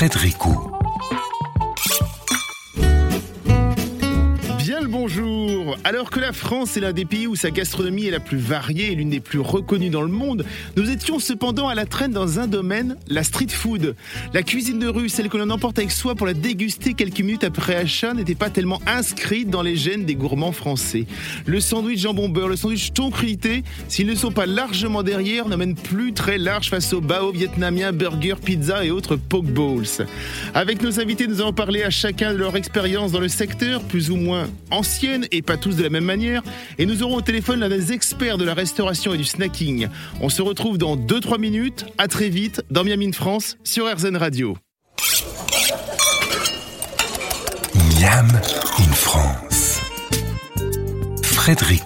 [0.00, 0.69] Frédéric
[5.82, 8.92] Alors que la France est l'un des pays où sa gastronomie est la plus variée
[8.92, 10.44] et l'une des plus reconnues dans le monde,
[10.76, 13.94] nous étions cependant à la traîne dans un domaine, la street food.
[14.34, 17.44] La cuisine de rue, celle que l'on emporte avec soi pour la déguster quelques minutes
[17.44, 21.06] après achat, n'était pas tellement inscrite dans les gènes des gourmands français.
[21.46, 25.76] Le sandwich jambon beurre, le sandwich thon cruité, s'ils ne sont pas largement derrière, n'amènent
[25.76, 30.06] plus très large face aux bao vietnamiens, burgers, pizza et autres poke bowls.
[30.52, 34.10] Avec nos invités, nous allons parler à chacun de leur expérience dans le secteur, plus
[34.10, 36.42] ou moins ancienne et pas de la même manière.
[36.78, 39.88] Et nous aurons au téléphone l'un des experts de la restauration et du snacking.
[40.20, 41.86] On se retrouve dans 2-3 minutes.
[41.98, 44.56] À très vite dans Miami France sur RZN Radio.
[47.74, 48.28] Miam
[48.78, 49.80] in France.
[51.22, 51.84] Frédéric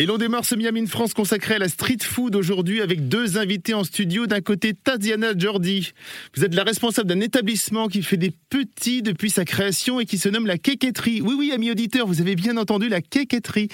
[0.00, 3.74] Et l'on démarre ce Miami France consacré à la street food aujourd'hui avec deux invités
[3.74, 4.26] en studio.
[4.26, 5.92] D'un côté, Tatiana Jordi.
[6.34, 10.16] Vous êtes la responsable d'un établissement qui fait des petits depuis sa création et qui
[10.16, 11.20] se nomme la Quéquetterie.
[11.20, 13.68] Oui, oui, amis auditeurs, vous avez bien entendu la Quéquetterie.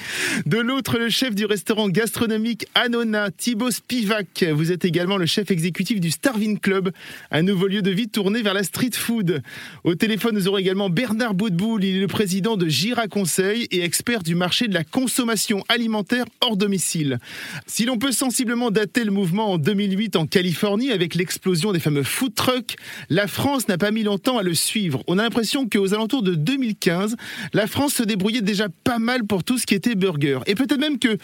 [0.47, 4.47] De l'autre, le chef du restaurant gastronomique Anona, Thibaut Spivak.
[4.53, 6.91] Vous êtes également le chef exécutif du Starvin Club,
[7.31, 9.43] un nouveau lieu de vie tourné vers la street food.
[9.85, 11.85] Au téléphone, nous aurons également Bernard Boudboul.
[11.85, 16.16] Il est le président de Gira Conseil et expert du marché de la consommation alimentaire
[16.41, 17.19] hors domicile.
[17.67, 22.03] Si l'on peut sensiblement dater le mouvement en 2008 en Californie avec l'explosion des fameux
[22.03, 22.77] food trucks,
[23.09, 25.03] la France n'a pas mis longtemps à le suivre.
[25.07, 27.17] On a l'impression qu'aux alentours de 2015,
[27.53, 30.41] la France se débrouillait déjà pas mal pour tout ce qui était burger.
[30.47, 31.17] Et peut-être même que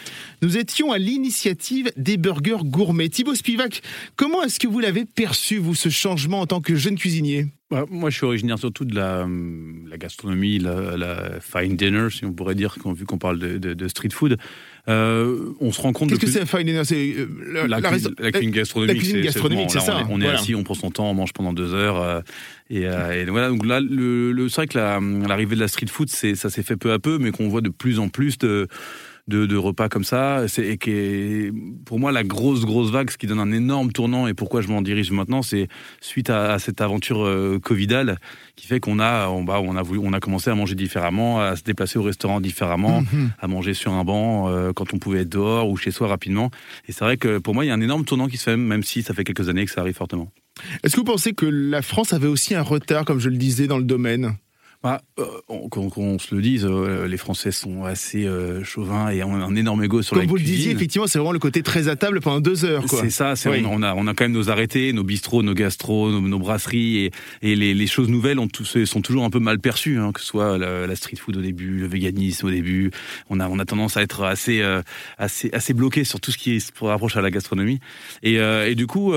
[0.43, 3.09] nous étions à l'initiative des burgers gourmets.
[3.09, 3.83] Thibaut Spivak,
[4.17, 7.47] comment est-ce que vous l'avez perçu, vous, ce changement en tant que jeune cuisinier?
[7.91, 9.27] Moi, je suis originaire surtout de la,
[9.89, 13.75] la gastronomie, la, la, fine dinner, si on pourrait dire, vu qu'on parle de, de,
[13.75, 14.39] de, street food.
[14.89, 16.11] Euh, on se rend compte.
[16.11, 16.85] Qu'est-ce que c'est un fine dinner?
[16.85, 18.97] C'est euh, la, la, cuisine gastronomique.
[18.97, 19.97] La cuisine gastronomique, c'est ça.
[19.97, 20.39] On est, on est voilà.
[20.39, 22.01] assis, on prend son temps, on mange pendant deux heures.
[22.01, 22.21] Euh,
[22.71, 23.49] et, euh, et, voilà.
[23.49, 24.79] Donc là, le, le c'est vrai que
[25.29, 27.69] l'arrivée de la street food, ça s'est fait peu à peu, mais qu'on voit de
[27.69, 28.69] plus en plus de
[29.29, 30.45] de, de repas comme ça.
[30.59, 31.53] Et qui est,
[31.85, 34.69] pour moi, la grosse, grosse vague, ce qui donne un énorme tournant et pourquoi je
[34.69, 35.69] m'en dirige maintenant, c'est
[36.01, 38.19] suite à, à, cette aventure euh, Covidale
[38.57, 41.41] qui fait qu'on a, on, bah, on, a voulu, on a commencé à manger différemment,
[41.41, 43.07] à se déplacer au restaurant différemment, mmh.
[43.39, 46.51] à manger sur un banc euh, quand on pouvait être dehors ou chez soi rapidement.
[46.89, 48.57] Et c'est vrai que pour moi, il y a un énorme tournant qui se fait,
[48.57, 50.31] même si ça fait quelques années que ça arrive fortement.
[50.83, 53.67] Est-ce que vous pensez que la France avait aussi un retard, comme je le disais,
[53.67, 54.37] dans le domaine?
[54.83, 55.25] Bah, euh,
[55.71, 59.55] qu'on on se le dise, euh, les Français sont assez euh, chauvins et ont un
[59.55, 60.53] énorme ego sur Comme la vous cuisine.
[60.53, 62.83] le disiez, effectivement, c'est vraiment le côté très à table pendant deux heures.
[62.89, 63.65] C'est ça, oui.
[63.65, 66.97] on, a, on a quand même nos arrêtés, nos bistrots, nos gastros, nos, nos brasseries
[66.97, 67.11] et,
[67.43, 68.49] et les, les, choses nouvelles ont
[68.85, 71.43] sont toujours un peu mal perçues, hein, que ce soit la, la, street food au
[71.43, 72.91] début, le véganisme au début.
[73.31, 74.83] On a, on a tendance à être assez, euh,
[75.17, 77.79] assez, assez bloqué sur tout ce qui se rapproche à la gastronomie.
[78.25, 79.13] Et, euh, et du coup,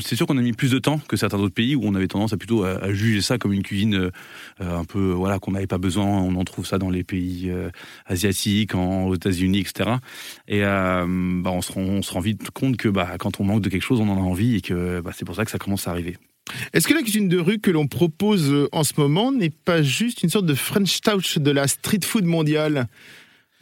[0.00, 2.06] c'est sûr qu'on a mis plus de temps que certains autres pays où on avait
[2.06, 4.10] tendance à plutôt à, à juger ça comme une cuisine
[4.60, 6.06] un peu, voilà, qu'on avait pas besoin.
[6.06, 7.70] On en trouve ça dans les pays euh,
[8.06, 9.90] asiatiques, en, aux États-Unis, etc.
[10.48, 13.82] Et euh, bah, on, se rend, vite compte que bah, quand on manque de quelque
[13.82, 15.90] chose, on en a envie et que bah, c'est pour ça que ça commence à
[15.90, 16.16] arriver.
[16.72, 20.22] Est-ce que la cuisine de rue que l'on propose en ce moment n'est pas juste
[20.22, 22.88] une sorte de French touch de la street food mondiale?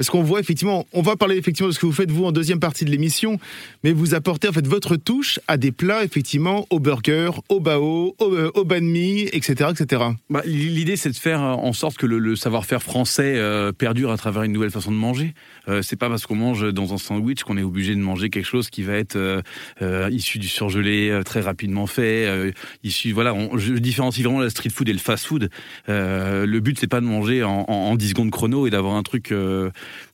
[0.00, 2.32] Parce qu'on voit effectivement, on va parler effectivement de ce que vous faites vous en
[2.32, 3.38] deuxième partie de l'émission,
[3.84, 8.16] mais vous apportez en fait votre touche à des plats effectivement au burger, au bao,
[8.18, 10.04] au, euh, banh mi, etc., etc.
[10.30, 14.42] Bah, L'idée c'est de faire en sorte que le, savoir-faire français euh, perdure à travers
[14.42, 15.34] une nouvelle façon de manger.
[15.68, 18.48] Euh, c'est pas parce qu'on mange dans un sandwich qu'on est obligé de manger quelque
[18.48, 19.42] chose qui va être euh,
[19.82, 23.34] euh issu du surgelé, très rapidement fait, issu voilà.
[23.34, 25.50] On, je différencie vraiment la street food et le fast food.
[25.88, 29.02] le but c'est pas de manger en, en, en 10 secondes chrono et d'avoir un
[29.02, 29.30] truc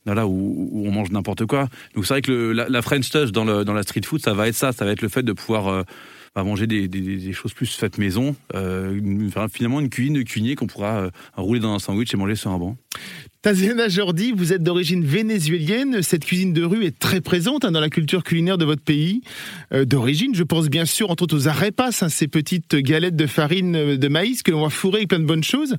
[0.05, 1.69] voilà, où, on mange n'importe quoi.
[1.95, 4.55] Donc c'est vrai que la, French touch dans, dans la street food, ça va être
[4.55, 5.85] ça, ça va être le fait de pouvoir
[6.37, 8.99] euh, bah, manger des, choses plus faites maison, euh,
[9.51, 12.51] finalement une cuisine de cuisinier qu'on pourra euh, rouler dans un sandwich et manger sur
[12.51, 12.77] un banc.
[13.47, 16.01] Taziana Jordi, vous êtes d'origine vénézuélienne.
[16.01, 19.21] Cette cuisine de rue est très présente hein, dans la culture culinaire de votre pays.
[19.71, 23.25] Euh, d'origine, je pense bien sûr, entre autres aux arepas, hein, ces petites galettes de
[23.25, 25.77] farine de maïs que l'on va fourrer avec plein de bonnes choses.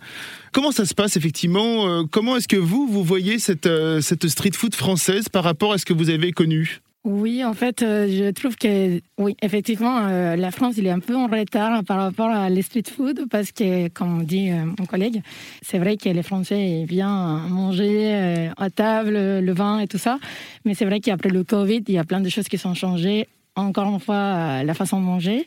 [0.53, 3.37] Comment ça se passe effectivement euh, Comment est-ce que vous, vous voyez
[3.67, 6.81] euh, cette street food française par rapport à ce que vous avez connu?
[7.05, 10.99] Oui, en fait, euh, je trouve que, oui, effectivement, euh, la France, il est un
[10.99, 14.85] peu en retard par rapport à les street food parce que, comme dit euh, mon
[14.85, 15.23] collègue,
[15.62, 20.19] c'est vrai que les Français viennent manger à table le vin et tout ça,
[20.65, 23.29] mais c'est vrai qu'après le Covid, il y a plein de choses qui sont changées.
[23.55, 25.47] Encore une fois, la façon de manger.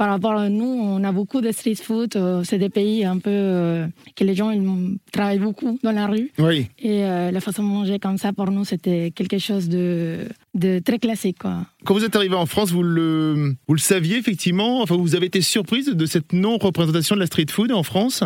[0.00, 2.18] Par rapport à nous, on a beaucoup de street food.
[2.44, 3.84] C'est des pays un peu
[4.16, 6.30] que les gens ils travaillent beaucoup dans la rue.
[6.38, 6.68] Oui.
[6.78, 10.98] Et la façon de manger comme ça, pour nous, c'était quelque chose de de très
[10.98, 11.40] classique.
[11.40, 11.66] Quoi.
[11.84, 14.80] Quand vous êtes arrivé en France, vous le, vous le saviez effectivement?
[14.80, 18.24] Enfin, vous avez été surprise de cette non-représentation de la street food en France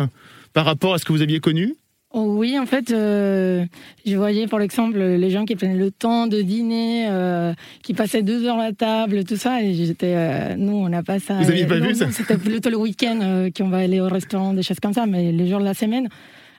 [0.53, 1.75] par rapport à ce que vous aviez connu?
[2.23, 3.65] Oui, en fait, euh,
[4.05, 7.53] je voyais par exemple les gens qui prenaient le temps de dîner, euh,
[7.83, 11.19] qui passaient deux heures à table, tout ça, et j'étais, euh, nous, on n'a pas
[11.19, 11.35] ça.
[11.35, 14.53] Vous n'aviez pas Non, vu ça C'était plutôt le week-end qu'on va aller au restaurant,
[14.53, 16.07] des choses comme ça, mais les jours de la semaine,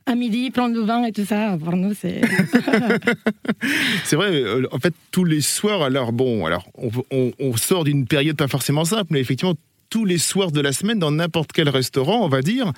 [0.09, 2.21] à midi, prendre le vin et tout ça, pour nous, c'est.
[4.05, 8.07] C'est vrai, en fait, tous les soirs, alors bon, alors on, on- on sort d'une
[8.07, 9.55] période pas forcément simple, mais effectivement,
[9.91, 12.73] tous les soirs de la semaine, dans n'importe quel restaurant, on va dire,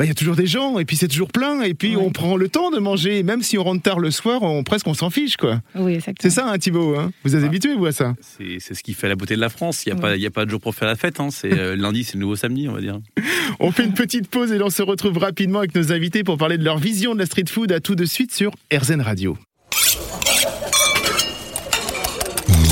[0.00, 2.08] bah, il y a toujours des gens, et puis c'est toujours plein, et puis on
[2.10, 4.86] prend le temps de manger, et même si on rentre tard le soir, on, presque
[4.86, 5.60] on s'en fiche, quoi.
[5.74, 6.16] oui, exactement.
[6.22, 8.94] C'est ça, hein, Thibaut hein Vous êtes habitué, vous, à ça C'est c'est ce qui
[8.94, 9.84] fait la beauté de la France.
[9.84, 11.20] Il n'y a, pas- il y a pas de jour pour faire la fête.
[11.20, 11.28] Hein.
[11.30, 12.98] C'est euh, lundi, c'est le nouveau samedi, on va dire.
[13.60, 16.56] On fait une petite pause et on se retrouve rapidement avec nos invités pour parler
[16.56, 17.70] de leur vision de la street food.
[17.70, 19.36] À tout de suite sur RZN Radio.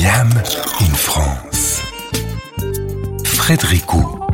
[0.00, 0.30] Miam
[0.80, 1.82] in France.
[3.24, 4.27] Frédérico.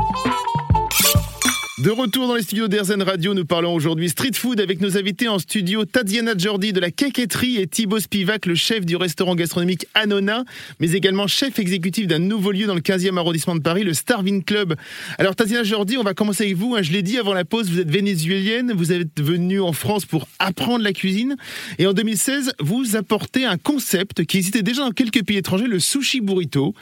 [1.78, 5.26] De retour dans les studios d'RZN Radio, nous parlons aujourd'hui street food avec nos invités
[5.26, 9.84] en studio Tatiana Jordi de la Quéqueterie et Thibaut Spivak, le chef du restaurant gastronomique
[9.92, 10.44] Anona,
[10.78, 14.40] mais également chef exécutif d'un nouveau lieu dans le 15e arrondissement de Paris, le Starvin
[14.40, 14.76] Club.
[15.18, 16.76] Alors Tatiana Jordi, on va commencer avec vous.
[16.76, 16.82] hein.
[16.82, 20.28] Je l'ai dit avant la pause, vous êtes vénézuélienne, vous êtes venue en France pour
[20.38, 21.34] apprendre la cuisine
[21.80, 25.80] et en 2016, vous apportez un concept qui existait déjà dans quelques pays étrangers, le
[25.80, 26.72] sushi burrito.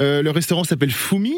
[0.00, 1.34] Euh, le restaurant s'appelle Fumi.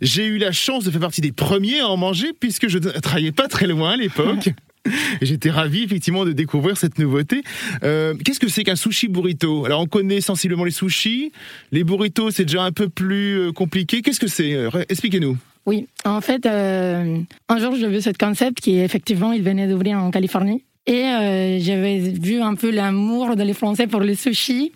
[0.00, 2.90] J'ai eu la chance de faire partie des premiers à en manger puisque je ne
[2.90, 4.50] travaillais pas très loin à l'époque.
[5.22, 7.42] J'étais ravi effectivement de découvrir cette nouveauté.
[7.84, 9.66] Euh, Qu'est-ce que c'est qu'un sushi burrito?
[9.66, 11.32] Alors on connaît sensiblement les sushis.
[11.70, 14.00] Les burritos c'est déjà un peu plus euh, compliqué.
[14.00, 14.54] Qu'est-ce que c'est?
[14.54, 15.36] Euh, Expliquez-nous.
[15.66, 19.98] Oui, en fait, euh, un jour, j'ai vu ce concept qui, effectivement, il venait d'ouvrir
[19.98, 20.64] en Californie.
[20.90, 24.72] Et euh, j'avais vu un peu l'amour des Français pour le sushi.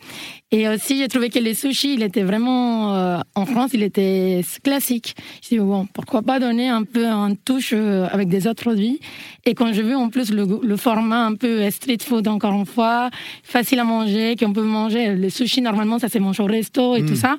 [0.53, 4.43] Et aussi, j'ai trouvé que le sushi, il était vraiment, euh, en France, il était
[4.63, 5.17] classique.
[5.43, 9.01] Je dis, bon, pourquoi pas donner un peu un touche euh, avec des autres produits?
[9.47, 12.67] Et quand j'ai vu en plus le, le format un peu street food, encore une
[12.67, 13.11] fois,
[13.43, 15.17] facile à manger, qu'on peut manger.
[15.17, 17.07] Le sushi, normalement, ça se mange au resto et Mm.
[17.09, 17.37] tout ça.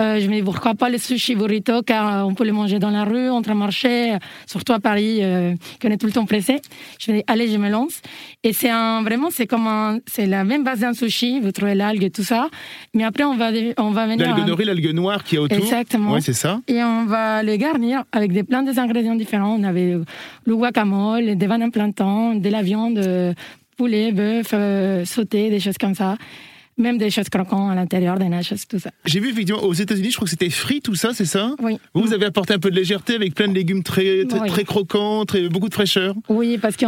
[0.00, 2.90] Euh, je me dis, pourquoi pas le sushi burrito, car on peut le manger dans
[2.90, 6.56] la rue, entre marchés, surtout à Paris, euh, qu'on est tout le temps pressé.
[6.98, 8.02] Je me dis, allez, je me lance.
[8.42, 11.74] Et c'est un, vraiment, c'est comme un, c'est la même base d'un sushi, vous trouvez
[11.74, 12.48] l'algue et tout ça.
[12.94, 14.26] Mais après, on va, on va venir.
[14.26, 15.58] L'algue dorée, l'algue noire qui est autour.
[15.58, 16.12] Exactement.
[16.12, 16.60] Ouais, c'est ça.
[16.68, 19.56] et on va le garnir avec des, plein d'ingrédients différents.
[19.58, 19.96] On avait
[20.44, 23.34] le guacamole, des vannes en temps, de la viande, euh,
[23.76, 26.16] poulet, bœuf, euh, sauté, des choses comme ça.
[26.80, 28.90] Même des choses croquantes à l'intérieur, des nachos, tout ça.
[29.04, 31.78] J'ai vu effectivement aux États-Unis, je crois que c'était frit tout ça, c'est ça Oui.
[31.94, 34.48] Vous, vous avez apporté un peu de légèreté avec plein de légumes très, très, Oui.
[34.48, 36.14] très croquants, très, beaucoup de fraîcheur.
[36.28, 36.86] Oui, parce que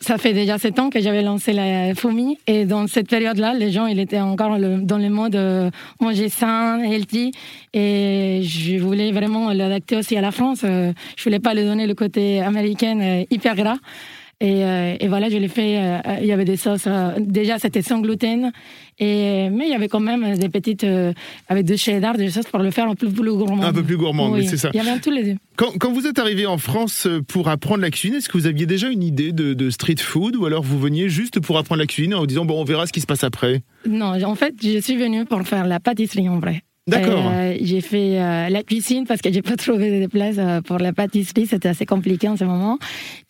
[0.00, 3.72] ça fait déjà sept ans que j'avais lancé la FOMI et dans cette période-là, les
[3.72, 5.70] gens ils étaient encore dans le mode euh,
[6.00, 7.32] manger sain, healthy
[7.72, 10.60] et je voulais vraiment l'adapter aussi à la France.
[10.64, 13.76] Euh, Je voulais pas lui donner le côté américain euh, hyper gras.
[14.42, 15.76] Et, euh, et voilà, je l'ai fait.
[15.78, 16.86] euh, il y avait des sauces.
[16.86, 18.52] euh, déjà, c'était sans gluten.
[18.98, 20.86] Et, mais il y avait quand même des petites.
[21.48, 23.62] avec du cheddar, des sauces pour le faire un peu plus gourmand.
[23.62, 24.70] Un peu plus gourmand, Oui, c'est ça.
[24.72, 25.36] Il y avait tous les deux.
[25.56, 28.64] Quand, quand vous êtes arrivé en France pour apprendre la cuisine, est-ce que vous aviez
[28.64, 31.86] déjà une idée de, de street food ou alors vous veniez juste pour apprendre la
[31.86, 33.60] cuisine en vous disant bon on verra ce qui se passe après?
[33.86, 36.62] Non, en fait, je suis venue pour faire la pâtisserie en vrai.
[36.86, 37.30] D'accord.
[37.32, 40.78] Euh, j'ai fait euh, la cuisine parce que j'ai pas trouvé de place euh, pour
[40.78, 42.78] la pâtisserie, c'était assez compliqué en ce moment.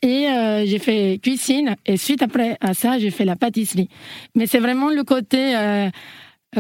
[0.03, 3.89] Et euh, j'ai fait cuisine et suite après à ça, j'ai fait la pâtisserie.
[4.35, 5.91] Mais c'est vraiment le côté euh,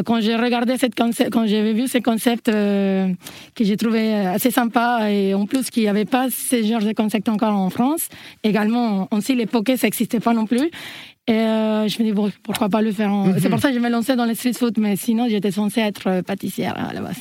[0.04, 3.14] quand j'ai regardé cette concept, quand j'avais vu ce concept que
[3.60, 7.28] j'ai trouvé assez sympa et en plus qu'il n'y avait pas ce genre de concept
[7.28, 8.08] encore en France.
[8.44, 10.70] Également, aussi les pokés, ça n'existait pas non plus.
[11.30, 13.12] Et euh, je me dis bon, pourquoi pas le faire.
[13.12, 13.38] En...
[13.38, 15.80] C'est pour ça que je me lançais dans le street food, mais sinon j'étais censée
[15.80, 17.16] être pâtissière à la base.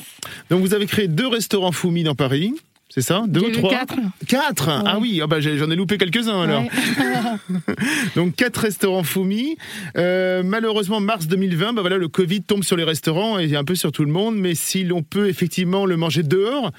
[0.50, 2.52] Donc vous avez créé deux restaurants Foumi dans Paris,
[2.92, 3.22] c'est ça?
[3.28, 3.70] Deux ou trois?
[3.70, 3.94] quatre.
[4.26, 4.68] Quatre?
[4.68, 6.62] Ah oui, ah bah, j'en ai loupé quelques-uns alors.
[6.64, 6.68] Ouais.
[8.16, 9.56] Donc quatre restaurants Foumi.
[9.96, 13.76] Euh, malheureusement, mars 2020, bah voilà, le Covid tombe sur les restaurants et un peu
[13.76, 14.34] sur tout le monde.
[14.34, 16.72] Mais si l'on peut effectivement le manger dehors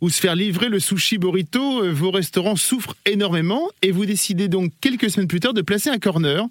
[0.00, 3.68] ou se faire livrer le sushi burrito, euh, vos restaurants souffrent énormément.
[3.82, 6.46] Et vous décidez donc quelques semaines plus tard de placer un corner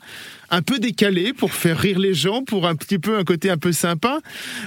[0.49, 3.57] un peu décalé pour faire rire les gens, pour un petit peu un côté un
[3.57, 4.19] peu sympa,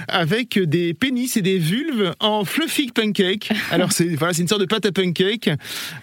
[0.07, 3.51] avec des pénis et des vulves en fluffy pancake.
[3.71, 5.49] Alors c'est voilà, c'est une sorte de pâte à pancake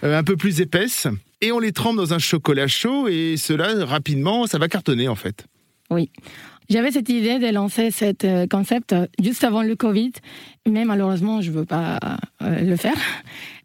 [0.03, 1.07] euh, un peu plus épaisse.
[1.41, 5.15] Et on les trempe dans un chocolat chaud et cela rapidement, ça va cartonner en
[5.15, 5.45] fait.
[5.89, 6.09] Oui.
[6.69, 10.11] J'avais cette idée de lancer ce concept euh, juste avant le Covid,
[10.69, 11.99] mais malheureusement, je ne veux pas
[12.43, 12.97] euh, le faire.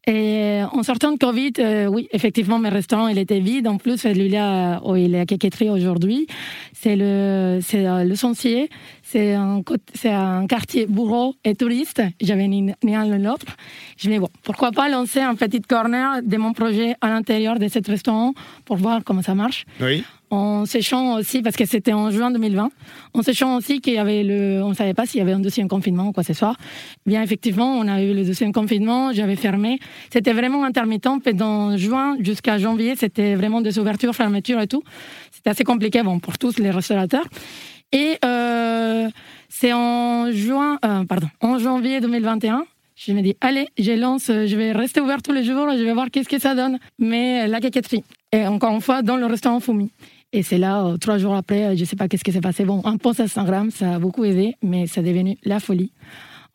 [0.06, 3.66] Et en sortant de Covid, euh, oui, effectivement, mes restaurants, il était vide.
[3.66, 6.26] En plus, celui-là où il est à Quéqueterie aujourd'hui,
[6.72, 8.14] c'est le, c'est euh, le
[9.34, 9.62] un,
[9.94, 12.02] c'est un quartier bourreau et touriste.
[12.20, 13.46] J'avais ni, ni un ni l'autre.
[13.96, 17.58] Je me dis, bon, pourquoi pas lancer un petit corner de mon projet à l'intérieur
[17.58, 18.34] de cet restaurant
[18.66, 19.64] pour voir comment ça marche.
[19.80, 20.04] Oui.
[20.34, 22.68] En sachant aussi, parce que c'était en juin 2020,
[23.12, 25.68] en sachant aussi qu'il y avait le, on savait pas s'il y avait un deuxième
[25.68, 26.56] confinement ou quoi ce soit.
[27.06, 29.78] Bien, effectivement, on a eu le deuxième confinement, j'avais fermé.
[30.12, 31.22] C'était vraiment intermittent.
[31.24, 34.82] Puis dans juin jusqu'à janvier, c'était vraiment des ouvertures, fermetures et tout.
[35.30, 37.26] C'était assez compliqué, bon, pour tous les restaurateurs.
[37.92, 39.08] Et euh,
[39.48, 42.64] c'est en juin, euh, pardon, en janvier 2021
[42.96, 45.92] je me dis, allez, je lance, je vais rester ouvert tous les jours, je vais
[45.92, 46.78] voir qu'est-ce que ça donne.
[47.00, 48.04] Mais la caquetterie.
[48.30, 49.90] Et encore une fois, dans le restaurant Fumi.
[50.34, 52.64] Et c'est là, euh, trois jours après, je ne sais pas qu'est-ce qui s'est passé.
[52.64, 55.60] Bon, un post à 100 grammes, ça a beaucoup aidé, mais ça est devenu la
[55.60, 55.92] folie.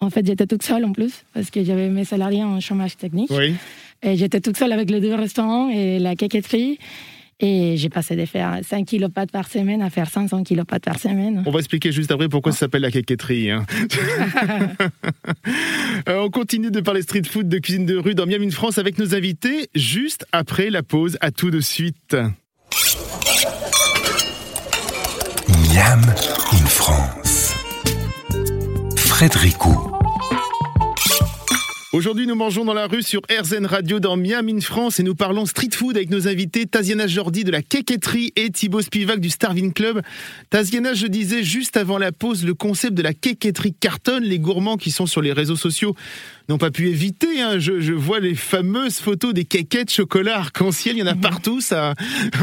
[0.01, 3.31] En fait, j'étais toute seule en plus, parce que j'avais mes salariés en chômage technique.
[3.31, 3.55] Oui.
[4.03, 6.77] Et j'étais toute seule avec les deux restaurants et la caquetterie.
[7.39, 10.83] Et j'ai passé de faire 5 kilos pâtes par semaine à faire 500 kilos pâtes
[10.83, 11.41] par semaine.
[11.45, 13.51] On va expliquer juste après pourquoi ça s'appelle la caquetterie.
[13.51, 13.65] Hein.
[16.07, 18.97] Euh, on continue de parler street food, de cuisine de rue dans Miami France avec
[18.97, 21.17] nos invités juste après la pause.
[21.19, 22.15] À tout de suite.
[25.73, 26.01] Miam
[26.51, 27.53] in France.
[28.95, 29.91] Frédéricou.
[31.91, 35.15] Aujourd'hui, nous mangeons dans la rue sur RZN Radio dans Miam in France et nous
[35.15, 39.29] parlons street food avec nos invités Taziana Jordi de la Quéqueterie et Thibaut Spivak du
[39.29, 40.01] Starvin Club.
[40.49, 44.23] Taziana, je disais juste avant la pause, le concept de la Quéqueterie cartonne.
[44.23, 45.95] Les gourmands qui sont sur les réseaux sociaux
[46.49, 47.41] n'ont pas pu éviter.
[47.41, 47.59] Hein.
[47.59, 50.97] Je, je, vois les fameuses photos des quéquettes chocolat arc-en-ciel.
[50.97, 51.21] Il y en a mhm.
[51.21, 51.61] partout.
[51.61, 51.93] Ça,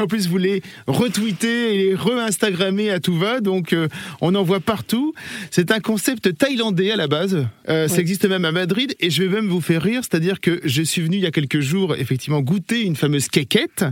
[0.01, 3.41] en plus, vous les retweetez et les re-instagrammez à tout va.
[3.41, 3.89] Donc, euh,
[4.21, 5.13] on en voit partout.
[5.51, 7.47] C'est un concept thaïlandais à la base.
[7.69, 8.95] Euh, Ça existe même à Madrid.
[9.01, 10.03] Et je vais même vous faire rire.
[10.03, 13.85] C'est-à-dire que je suis venu il y a quelques jours, effectivement, goûter une fameuse quéquette.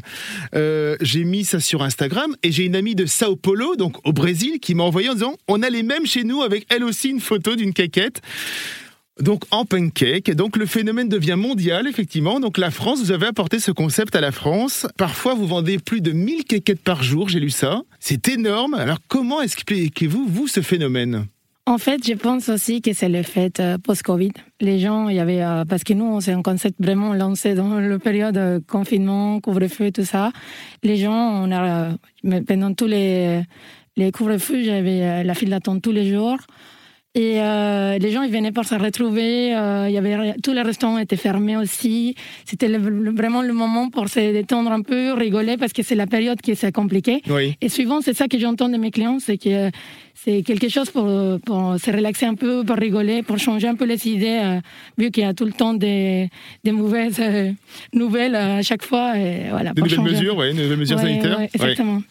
[0.54, 4.12] Euh, j'ai mis ça sur Instagram et j'ai une amie de Sao Paulo, donc au
[4.12, 7.10] Brésil, qui m'a envoyé en disant on a les mêmes chez nous avec elle aussi
[7.10, 8.20] une photo d'une quéquette
[9.20, 10.30] donc en pancake.
[10.32, 12.40] Donc le phénomène devient mondial, effectivement.
[12.40, 14.86] Donc la France, vous avez apporté ce concept à la France.
[14.96, 17.82] Parfois, vous vendez plus de 1000 quéquettes par jour, j'ai lu ça.
[18.00, 18.74] C'est énorme.
[18.74, 21.26] Alors comment expliquez-vous, vous, ce phénomène?
[21.66, 24.32] En fait, je pense aussi que c'est le fait euh, post-Covid.
[24.60, 27.80] Les gens, il y avait, euh, parce que nous, c'est un concept vraiment lancé dans
[27.80, 30.30] le période euh, confinement, couvre-feu, tout ça.
[30.82, 31.48] Les gens,
[32.46, 33.42] pendant tous les,
[33.96, 36.36] les couvre-feux, j'avais la file d'attente tous les jours.
[37.16, 39.54] Et euh, les gens, ils venaient pour se retrouver.
[39.54, 42.16] Euh, il y avait tous les restaurants étaient fermés aussi.
[42.44, 46.40] C'était vraiment le moment pour se détendre un peu, rigoler parce que c'est la période
[46.40, 47.22] qui est compliquée.
[47.28, 47.56] Oui.
[47.60, 49.70] Et souvent, c'est ça que j'entends de mes clients, c'est que
[50.14, 51.06] c'est quelque chose pour,
[51.44, 54.60] pour se relaxer un peu, pour rigoler, pour changer un peu les idées, euh,
[54.98, 56.30] vu qu'il y a tout le temps des,
[56.64, 57.52] des mauvaises euh,
[57.92, 59.16] nouvelles à chaque fois.
[59.16, 61.38] Et voilà, des nouvelles mesures, oui, des nouvelles mesures ouais, sanitaires.
[61.38, 62.02] Ouais, exactement.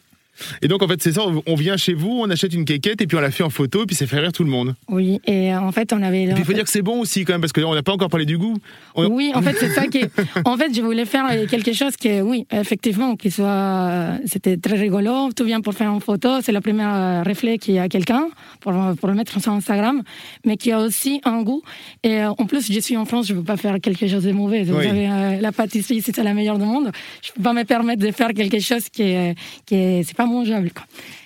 [0.61, 3.07] Et donc, en fait, c'est ça, on vient chez vous, on achète une quéquette et
[3.07, 4.75] puis on la fait en photo, et puis ça fait rire tout le monde.
[4.89, 6.23] Oui, et en fait, on avait.
[6.23, 7.91] Et puis il faut dire que c'est bon aussi, quand même, parce qu'on n'a pas
[7.93, 8.57] encore parlé du goût.
[8.95, 9.05] On...
[9.07, 10.03] Oui, en fait, c'est ça qui.
[10.45, 14.17] En fait, je voulais faire quelque chose qui, oui, effectivement, qui soit.
[14.25, 17.79] C'était très rigolo, tout vient pour faire une photo, c'est le premier réflexe qu'il y
[17.79, 18.27] a quelqu'un,
[18.59, 20.01] pour, pour le mettre sur Instagram,
[20.45, 21.61] mais qui a aussi un goût.
[22.03, 24.31] Et en plus, je suis en France, je ne peux pas faire quelque chose de
[24.31, 24.63] mauvais.
[24.63, 24.87] Vous Oui.
[24.87, 26.91] avez euh, la pâtisserie, c'est la meilleure du monde.
[27.21, 29.35] Je ne peux pas me permettre de faire quelque chose qui est.
[29.65, 30.25] Qui est c'est pas
[30.73, 30.83] Quoi.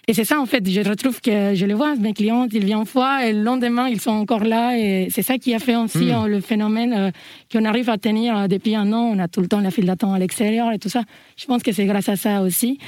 [0.10, 2.80] Et c'est ça, en fait, je retrouve que je le vois, mes clients, ils viennent
[2.80, 4.78] une fois et le lendemain, ils sont encore là.
[4.78, 6.12] Et c'est ça qui a fait aussi Mm.
[6.12, 7.12] euh, le phénomène euh,
[7.52, 9.12] qu'on arrive à tenir euh, depuis un an.
[9.14, 11.04] On a tout le temps la file d'attente à l'extérieur et tout ça.
[11.36, 12.80] Je pense que c'est grâce à ça aussi.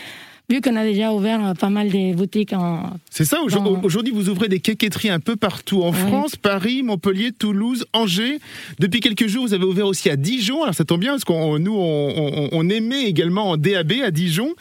[0.50, 2.89] Vu qu'on a déjà ouvert euh, pas mal de boutiques en.
[3.12, 3.38] C'est ça,
[3.84, 5.91] aujourd'hui, vous ouvrez des quéquetteries un peu partout en.
[5.91, 8.39] France, Paris, Montpellier, Toulouse, Angers.
[8.79, 10.63] Depuis quelques jours, vous avez ouvert aussi à Dijon.
[10.63, 14.10] Alors ça tombe bien, parce qu'on nous, on, on- on émet également en DAB à
[14.12, 14.53] Dijon.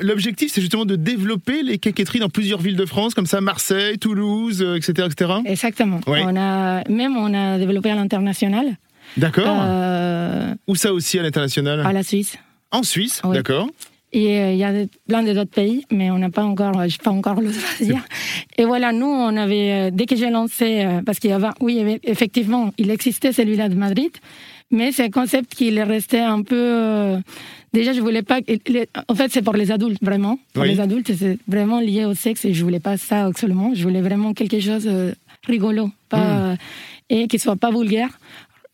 [0.00, 3.98] L'objectif, c'est justement de développer les quéquetteries dans plusieurs villes de France, comme ça, Marseille,
[3.98, 5.32] Toulouse, euh, etc., etc.
[5.44, 6.00] Exactement.
[6.06, 8.76] On a, même on a développé à l'international,
[9.18, 9.46] D'accord.
[9.48, 11.80] euh, Où ça aussi à l'international?
[11.84, 12.38] à la Suisse.
[12.70, 13.34] En Suisse, Oui.
[13.36, 13.68] d'accord.
[14.12, 16.86] Et euh, il y a de- plein d'autres pays, mais on n'a pas encore, euh,
[16.88, 18.02] j'ai pas encore le dire.
[18.56, 21.98] Et voilà, nous, on avait, euh, dès que j'ai lancé, parce qu'il y avait, oui,
[22.04, 24.12] effectivement, il existait celui-là de Madrid,
[24.70, 26.56] mais c'est un concept qui est resté un peu.
[26.56, 27.18] euh,
[27.72, 28.38] déjà, je voulais pas.
[29.08, 30.38] en fait, c'est pour les adultes, vraiment.
[30.54, 30.70] Pour Oui.
[30.70, 33.72] les adultes, c'est vraiment lié au sexe et je voulais pas ça absolument.
[33.74, 35.14] Je voulais vraiment quelque chose de
[35.46, 36.56] rigolo, pas, euh,
[37.10, 38.10] et qui soit pas vulgaire.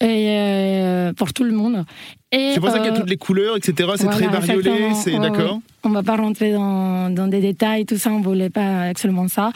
[0.00, 1.84] Et euh, pour tout le monde.
[2.32, 3.74] C'est pour ça qu'il y a euh, toutes les couleurs, etc.
[3.96, 4.94] C'est voilà, très exactement.
[4.94, 5.60] c'est d'accord.
[5.84, 9.50] On va pas rentrer dans, dans des détails, tout ça, on voulait pas absolument ça.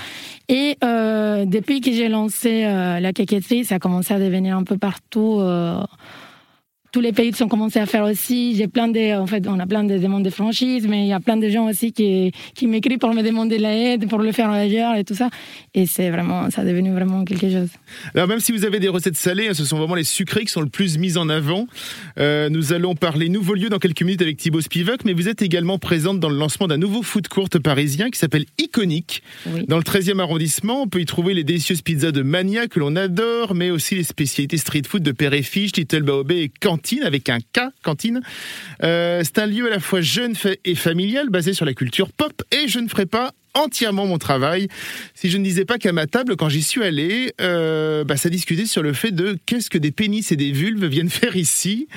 [0.48, 4.64] Et euh, depuis que j'ai lancé euh, la quéquetterie, ça a commencé à devenir un
[4.64, 5.40] peu partout.
[6.96, 8.56] Tous les pays sont commencés à faire aussi.
[8.56, 11.12] J'ai plein de, en fait, on a plein de demandes de franchise, mais il y
[11.12, 14.32] a plein de gens aussi qui, qui m'écrivent pour me demander la aide, pour le
[14.32, 15.28] faire ailleurs et tout ça.
[15.74, 17.68] Et c'est vraiment, ça est devenu vraiment quelque chose.
[18.14, 20.50] Alors même si vous avez des recettes salées, hein, ce sont vraiment les sucrés qui
[20.50, 21.66] sont le plus mis en avant.
[22.18, 25.42] Euh, nous allons parler nouveau lieu dans quelques minutes avec Thibaut Spivak, mais vous êtes
[25.42, 29.22] également présente dans le lancement d'un nouveau food court parisien qui s'appelle Iconique.
[29.68, 32.96] Dans le 13e arrondissement, on peut y trouver les délicieuses pizzas de Mania que l'on
[32.96, 36.48] adore, mais aussi les spécialités street food de Père et Fiche, Little Baobé et
[37.04, 38.20] Avec un K, Cantine.
[38.82, 42.42] Euh, c'est un lieu à la fois jeune et familial, basé sur la culture pop,
[42.52, 44.68] et je ne ferai pas entièrement mon travail
[45.14, 48.28] si je ne disais pas qu'à ma table, quand j'y suis allé, euh, bah, ça
[48.28, 51.88] discutait sur le fait de qu'est-ce que des pénis et des vulves viennent faire ici.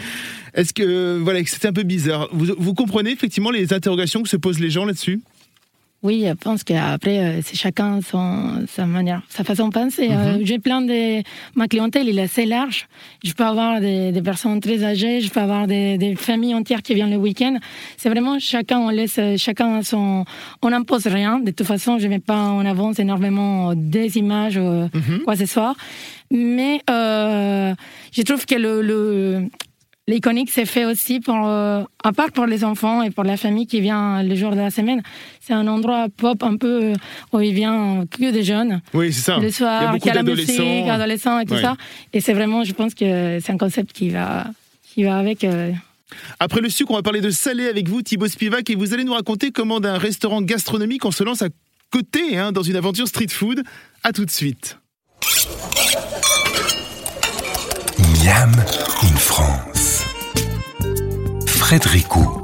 [0.54, 2.30] Est-ce que voilà, c'était un peu bizarre.
[2.32, 5.22] vous comprenez effectivement les interrogations que se posent les gens là-dessus?
[6.02, 10.08] Oui, je pense qu'après, euh, c'est chacun son, sa manière, sa façon de penser.
[10.10, 10.46] Euh, mhm.
[10.46, 11.22] J'ai plein de...
[11.56, 12.88] Ma clientèle, il est assez large.
[13.24, 16.82] Je peux avoir des, des personnes très âgées, je peux avoir des, des, familles entières
[16.82, 17.58] qui viennent le week-end.
[17.98, 20.24] C'est vraiment chacun, on laisse, chacun son...
[20.62, 21.40] On n'impose rien.
[21.40, 25.24] De toute façon, je ne mets pas en avance énormément des images, mhm.
[25.26, 25.76] quoi que ce soit.
[26.32, 27.74] Mais euh,
[28.12, 29.50] je trouve que le, le,
[30.10, 33.68] L'iconique, c'est fait aussi pour, euh, à part pour les enfants et pour la famille
[33.68, 35.04] qui vient le jour de la semaine.
[35.40, 36.94] C'est un endroit pop un peu euh,
[37.32, 38.82] où il vient que des jeunes.
[38.96, 39.38] Oui, c'est ça.
[39.38, 41.78] Le soir, il y a, la musique, adolescents et tout ça.
[42.12, 44.48] Et c'est vraiment, je pense que c'est un concept qui va,
[44.82, 45.44] qui va avec.
[45.44, 45.72] Euh.
[46.40, 49.04] Après le sucre, on va parler de salé avec vous, Thibaut Spivak, et vous allez
[49.04, 51.50] nous raconter comment d'un restaurant gastronomique, on se lance à
[51.92, 53.62] côté hein, dans une aventure street food.
[54.02, 54.80] À tout de suite.
[58.24, 58.52] Miam
[59.04, 59.69] in France.
[61.70, 62.39] Frédérico.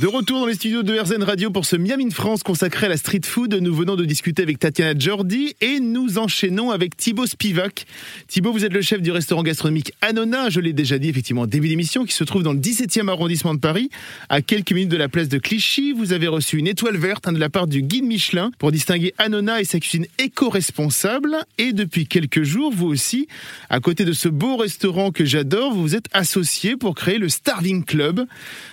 [0.00, 2.96] De retour dans les studios de RZN Radio pour ce Miami France consacré à la
[2.96, 3.54] street food.
[3.54, 7.86] Nous venons de discuter avec Tatiana Jordi et nous enchaînons avec Thibaut Spivak.
[8.26, 11.46] Thibaut, vous êtes le chef du restaurant gastronomique Anona, je l'ai déjà dit effectivement en
[11.46, 13.88] début d'émission, qui se trouve dans le 17e arrondissement de Paris,
[14.28, 15.92] à quelques minutes de la place de Clichy.
[15.92, 19.14] Vous avez reçu une étoile verte hein, de la part du guide Michelin pour distinguer
[19.18, 21.36] Anona et sa cuisine éco-responsable.
[21.58, 23.28] Et depuis quelques jours, vous aussi,
[23.70, 27.28] à côté de ce beau restaurant que j'adore, vous vous êtes associé pour créer le
[27.28, 28.26] Starving Club,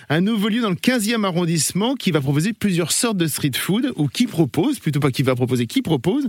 [0.08, 3.92] un nouveau lieu dans le 15e arrondissement qui va proposer plusieurs sortes de street food,
[3.96, 6.28] ou qui propose, plutôt pas qui va proposer, qui propose.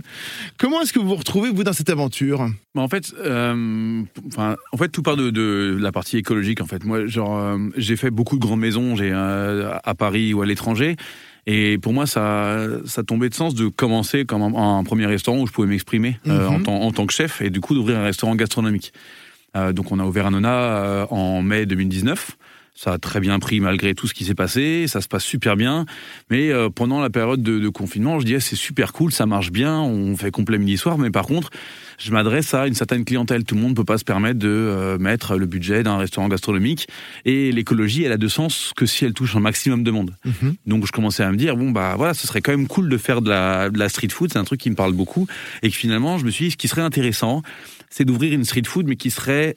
[0.58, 2.48] Comment est-ce que vous vous retrouvez, vous, dans cette aventure?
[2.74, 6.60] Bah, en fait, euh, enfin, en fait, tout part de, de, la partie écologique.
[6.60, 10.34] En fait, moi, genre, euh, j'ai fait beaucoup de grandes maisons, j'ai euh, à Paris
[10.34, 10.96] ou à l'étranger,
[11.46, 15.46] et pour moi, ça, ça tombait de sens de commencer comme un, premier restaurant où
[15.46, 16.64] je pouvais m'exprimer mhm.
[16.66, 18.92] en, en, tant que chef, et du coup d'ouvrir un restaurant gastronomique.
[19.72, 22.36] donc, on a ouvert un Nona en mai 2019.
[22.76, 25.56] Ça a très bien pris malgré tout ce qui s'est passé, ça se passe super
[25.56, 25.86] bien.
[26.28, 29.78] Mais euh, pendant la période de, confinement, je disais c'est super cool, ça marche bien,
[29.80, 30.98] on fait complet midi soir.
[30.98, 31.50] Mais par contre,
[31.98, 33.44] je m'adresse à une certaine clientèle.
[33.44, 36.26] Tout le monde ne peut pas se permettre de euh, mettre le budget d'un restaurant
[36.26, 36.88] gastronomique.
[37.24, 40.16] Et l'écologie, elle a de sens que si elle touche un maximum de monde.
[40.24, 40.56] Mhm.
[40.66, 42.98] Donc je commençais à me dire bon bah voilà, ce serait quand même cool de
[42.98, 44.32] faire de la, de la street food.
[44.32, 45.28] C'est un truc qui me parle beaucoup.
[45.62, 47.42] Et que finalement, je me suis dit ce qui serait intéressant,
[47.88, 49.54] c'est d'ouvrir une street food, mais qui serait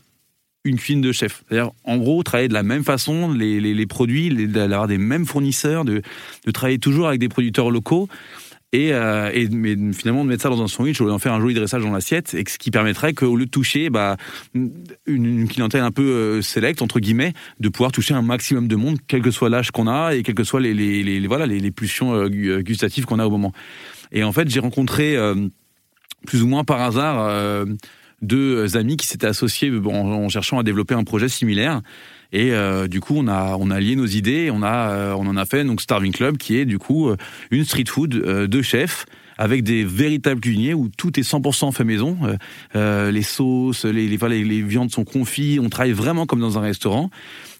[0.67, 1.43] une cuisine de chef.
[1.47, 5.85] C'est-à-dire, en gros, travailler de la même façon, les, les, produits, d'avoir des mêmes fournisseurs,
[5.85, 6.01] de,
[6.45, 8.07] de travailler toujours avec des producteurs locaux.
[8.73, 11.39] Et, euh, et mais finalement de mettre ça dans un sandwich ou d'en faire un
[11.39, 14.17] joli dressage dans l'assiette et ce qui permettrait qu'au lieu de toucher bah,
[15.05, 18.97] une, clientèle un peu euh, sélecte entre guillemets de pouvoir toucher un maximum de monde
[19.07, 22.13] quel que soit l'âge qu'on a et quelles que soient les, les, voilà les, pulsions
[22.13, 23.53] euh, gustatives qu'on a au moment
[24.11, 25.15] et en fait j'ai rencontré
[26.25, 27.65] plus ou moins par hasard
[28.21, 31.81] deux amis qui s'étaient associés en, cherchant à développer un projet similaire.
[32.33, 35.27] Et euh, du coup, on a on a lié nos idées, on a euh, on
[35.27, 37.17] en a fait donc Starving Club, qui est du coup euh,
[37.51, 39.05] une street food de chefs
[39.39, 42.17] avec des véritables cuisiniers où tout est 100% fait maison.
[42.73, 45.59] les sauces, les, les, les, viandes sont confites.
[45.59, 47.11] On travaille vraiment comme dans un restaurant.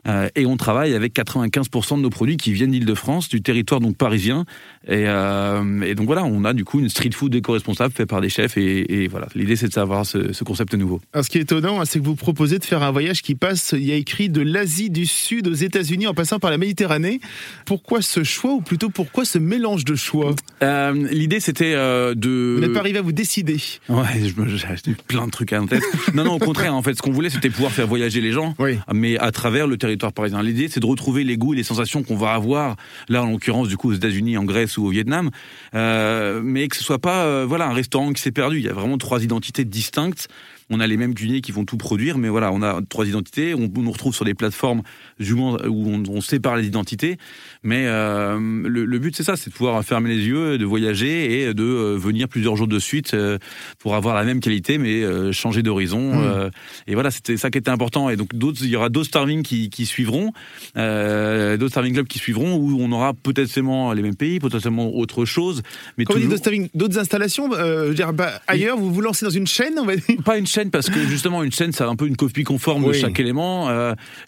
[0.08, 3.98] Euh, et on travaille avec 95% de nos produits qui viennent d'Île-de-France, du territoire donc
[3.98, 4.46] parisien.
[4.88, 8.22] Et, euh, et, donc voilà, on a du coup une street food éco-responsable faite par
[8.22, 8.58] des chefs.
[8.58, 11.02] Et, et voilà, l'idée c'est de savoir ce, ce, concept nouveau.
[11.14, 13.74] Alors ce qui est étonnant, c'est que vous proposez de faire un voyage qui passe,
[13.74, 17.20] il y a écrit de l'Asie du Sud aux États-Unis en passant par la Méditerranée.
[17.66, 20.36] Pourquoi ce choix, ou plutôt pourquoi ce mélange de choix?
[20.64, 22.56] Euh, L'idée c'était euh, de.
[22.56, 23.58] Vous n'êtes pas arrivé à vous décider.
[23.90, 25.84] Ouais, j'ai plein de trucs à en tête.
[26.14, 28.56] non, non, au contraire, en fait, ce qu'on voulait c'était pouvoir faire voyager les gens,
[28.60, 28.80] oui.
[28.94, 30.42] mais à travers le territoire parisien.
[30.42, 32.76] L'idée, c'est de retrouver les goûts et les sensations qu'on va avoir,
[33.10, 35.30] là, en l'occurrence, du coup, aux États-Unis, en Grèce au Vietnam,
[35.76, 38.58] euh, mais que ce soit pas, euh, voilà, un restaurant qui s'est perdu.
[38.58, 40.28] Il y a vraiment trois identités distinctes
[40.70, 43.54] on a les mêmes cuisiniers qui vont tout produire, mais voilà, on a trois identités.
[43.54, 44.82] On, nous retrouve sur des plateformes
[45.20, 47.18] où on, on sépare les identités,
[47.64, 51.54] mais euh, le, but c'est ça, c'est de pouvoir fermer les yeux, de voyager et
[51.54, 53.38] de euh, venir plusieurs jours de suite euh,
[53.80, 56.16] pour avoir la même qualité, mais changer d'horizon.
[56.16, 56.50] Mmh.
[56.88, 58.10] et voilà, c'était ça qui était important.
[58.10, 60.34] Et donc d'autres, il y aura d'autres starving qui, qui suivront,
[60.76, 65.62] d'autres starving clubs qui suivront, où on aura potentiellement les mêmes pays, potentiellement autre chose.
[65.98, 66.38] Mais Quand toujours...
[66.74, 67.50] d'autres installations,
[67.94, 70.57] dire, bah, ailleurs, vous vous lancez dans une chaîne, on va dire Pas une chaîne
[70.66, 73.70] parce que justement une chaîne, c'est un peu une copie conforme de chaque élément,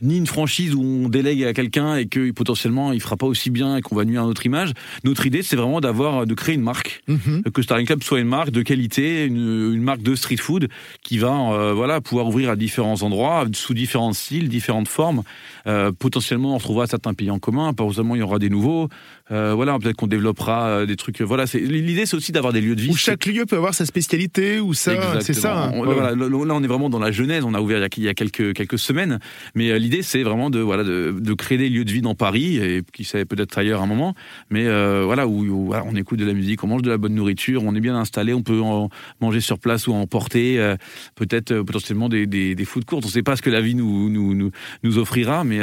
[0.02, 3.50] ni une franchise où on délègue à quelqu'un et que potentiellement il fera pas aussi
[3.50, 4.74] bien et qu'on va nuire à notre image.
[5.04, 7.44] Notre idée, c'est vraiment d'avoir, de créer une marque, mhm.
[7.54, 10.70] que Starling Club soit une marque de qualité, une, marque de street food
[11.02, 15.24] qui va, euh, voilà, pouvoir ouvrir à différents endroits, sous différents styles, différentes formes.
[15.68, 17.74] Euh, potentiellement, on retrouvera certains pays en commun.
[17.74, 18.90] Pas seulement, il y aura des nouveaux.
[19.32, 21.22] Euh, voilà, peut-être qu'on développera euh, des trucs.
[21.22, 22.90] Voilà, c'est l'idée, c'est aussi d'avoir des lieux de vie.
[22.90, 25.66] Où chaque lieu peut avoir sa spécialité, ou ça, c'est ça.
[25.66, 25.72] Hein.
[25.84, 27.44] voilà, là, on est vraiment dans la genèse.
[27.46, 29.20] On a ouvert il y a, quelques semaines,
[29.56, 33.04] mais euh, l'idée, c'est vraiment de créer des lieux de vie dans Paris et qui
[33.04, 34.16] sait peut-être ailleurs à un moment,
[34.50, 34.66] mais
[35.04, 37.80] voilà où, on écoute de la musique, on mange de la bonne nourriture, on est
[37.80, 38.90] bien installé, on peut en
[39.22, 40.76] manger sur place ou emporter,
[41.16, 43.00] peut-être potentiellement des, des, des food courts.
[43.04, 44.52] On ne sait pas ce que la vie nous
[44.98, 45.60] offrira, mais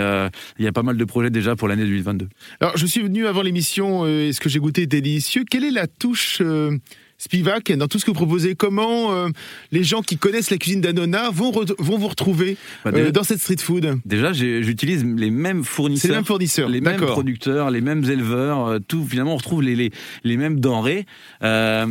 [0.58, 2.28] il y a pas mal de projets déjà pour l'année 2022.
[2.60, 5.44] Alors, je suis venu avant les euh, et ce que j'ai goûté délicieux.
[5.48, 6.76] Quelle est la touche euh,
[7.18, 9.28] Spivak dans tout ce que vous proposez Comment euh,
[9.72, 13.56] les gens qui connaissent la cuisine d'Anona vont, vont vous retrouver bah, dans cette street
[13.58, 13.98] food?
[14.04, 18.78] Déjà, j'utilise les mêmes fournisseurs, les mêmes fournisseurs, les mêmes producteurs, les mêmes éleveurs.
[18.86, 19.90] tout finalement, on retrouve les,
[20.24, 21.06] les, mêmes denrées.
[21.40, 21.86] la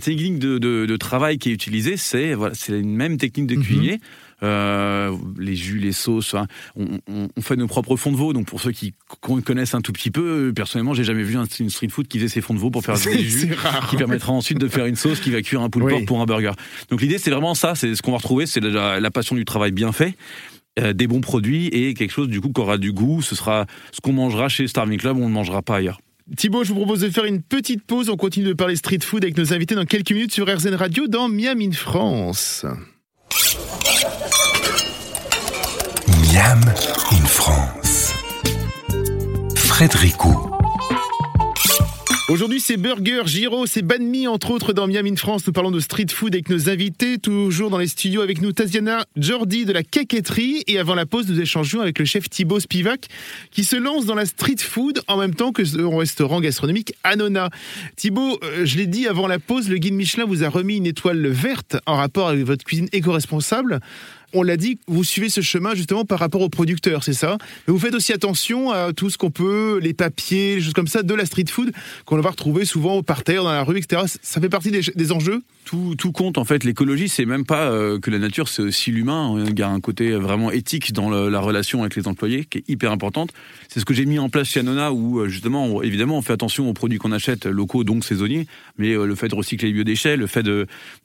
[0.00, 3.62] technique de, de, travail qui est utilisée, c'est voilà, c'est une même technique de mhm.
[3.62, 4.00] cuisinier.
[4.42, 6.34] Euh, les jus, les sauces.
[6.34, 6.46] Hein.
[6.76, 8.32] On, fait nos propres fonds de veau.
[8.32, 11.70] Donc pour ceux qui connaissent un tout petit peu, personnellement, j'ai jamais vu un, une
[11.70, 13.54] street food qui faisait ses fonds de veau pour faire des jus,
[13.90, 16.26] qui permettra ensuite de faire une sauce qui va cuire un poule porc pour un
[16.26, 16.52] burger.
[16.90, 17.74] Donc l'idée, c'est vraiment ça.
[17.74, 20.16] C'est ce qu'on va retrouver, c'est la, passion du travail bien fait.
[20.78, 23.20] Euh, des bons produits et quelque chose du coup qui aura du goût.
[23.20, 26.00] Ce sera ce qu'on mangera chez Starving Club, on ne mangera pas ailleurs.
[26.36, 28.08] Thibaut, je vous propose de faire une petite pause.
[28.08, 31.06] On continue de parler street food avec nos invités dans quelques minutes sur RZN Radio
[31.08, 32.64] dans Miami, France.
[36.32, 36.60] Miam
[37.10, 38.14] in France.
[39.54, 40.16] Frédéric
[42.30, 45.46] Aujourd'hui, c'est burger, gyro, c'est banh mi, entre autres, dans Miam in France.
[45.46, 47.18] Nous parlons de street food avec nos invités.
[47.18, 50.62] Toujours dans les studios avec nous, Taziana Jordi de la Caquetterie.
[50.68, 53.08] Et avant la pause, nous échangeons avec le chef Thibaut Spivak,
[53.50, 57.50] qui se lance dans la street food en même temps que son restaurant gastronomique Anona.
[57.96, 60.86] Thibaut, euh, je l'ai dit avant la pause, le guide Michelin vous a remis une
[60.86, 63.80] étoile verte en rapport avec votre cuisine éco-responsable
[64.32, 67.38] on l'a dit, vous suivez ce chemin justement par rapport aux producteurs, c'est ça?
[67.66, 70.86] Mais vous faites aussi attention à tout ce qu'on peut, les papiers, les choses comme
[70.86, 71.72] ça, de la street food,
[72.04, 74.02] qu'on va retrouver souvent par terre, dans la rue, etc.
[74.22, 75.42] Ça fait partie des enjeux?
[75.64, 76.64] Tout, tout compte en fait.
[76.64, 79.44] L'écologie, c'est même pas euh, que la nature, c'est aussi l'humain.
[79.48, 82.68] Il y a un côté vraiment éthique dans la relation avec les employés qui est
[82.68, 83.30] hyper importante.
[83.68, 86.32] C'est ce que j'ai mis en place chez Anona où euh, justement, évidemment, on fait
[86.32, 89.74] attention aux produits qu'on achète locaux, donc saisonniers, mais euh, le fait de recycler les
[89.74, 90.44] biodéchets, le fait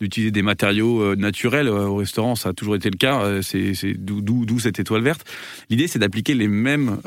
[0.01, 3.16] d'utiliser des matériaux naturels au restaurant, ça a toujours été le cas.
[3.41, 5.25] C'est d'où cette étoile verte.
[5.69, 6.97] L'idée, c'est d'appliquer les mêmes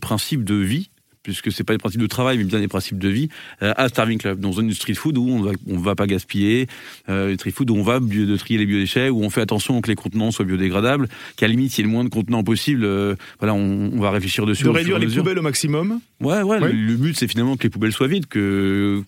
[0.00, 0.90] principes de vie
[1.22, 3.28] puisque c'est pas des principes de travail, mais bien des principes de vie,
[3.62, 6.66] euh, à Starving Club, dans une street food où on va, on va pas gaspiller,
[7.08, 9.80] euh, une street food où on va de trier les biodéchets, où on fait attention
[9.80, 12.84] que les contenants soient biodégradables, qu'à limite il y ait le moins de contenants possible.
[12.84, 14.64] Euh, voilà, on, on, va réfléchir dessus.
[14.64, 16.00] De réduire les poubelles au maximum.
[16.20, 16.60] Ouais, ouais.
[16.60, 19.02] Le, but c'est finalement que les poubelles soient vides, que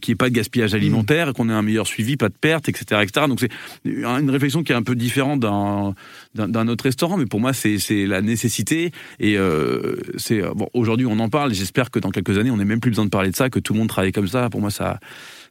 [0.00, 1.32] qu'il n'y ait pas de gaspillage alimentaire, mmh.
[1.34, 3.26] qu'on ait un meilleur suivi, pas de perte, etc., etc.
[3.28, 3.50] Donc c'est
[3.84, 5.94] une réflexion qui est un peu différente d'un
[6.34, 11.18] d'un autre restaurant, mais pour moi c'est la nécessité et euh, c'est bon aujourd'hui on
[11.18, 13.50] en J'espère que dans quelques années on n'ait même plus besoin de parler de ça,
[13.50, 14.50] que tout le monde travaille comme ça.
[14.50, 14.98] Pour moi ça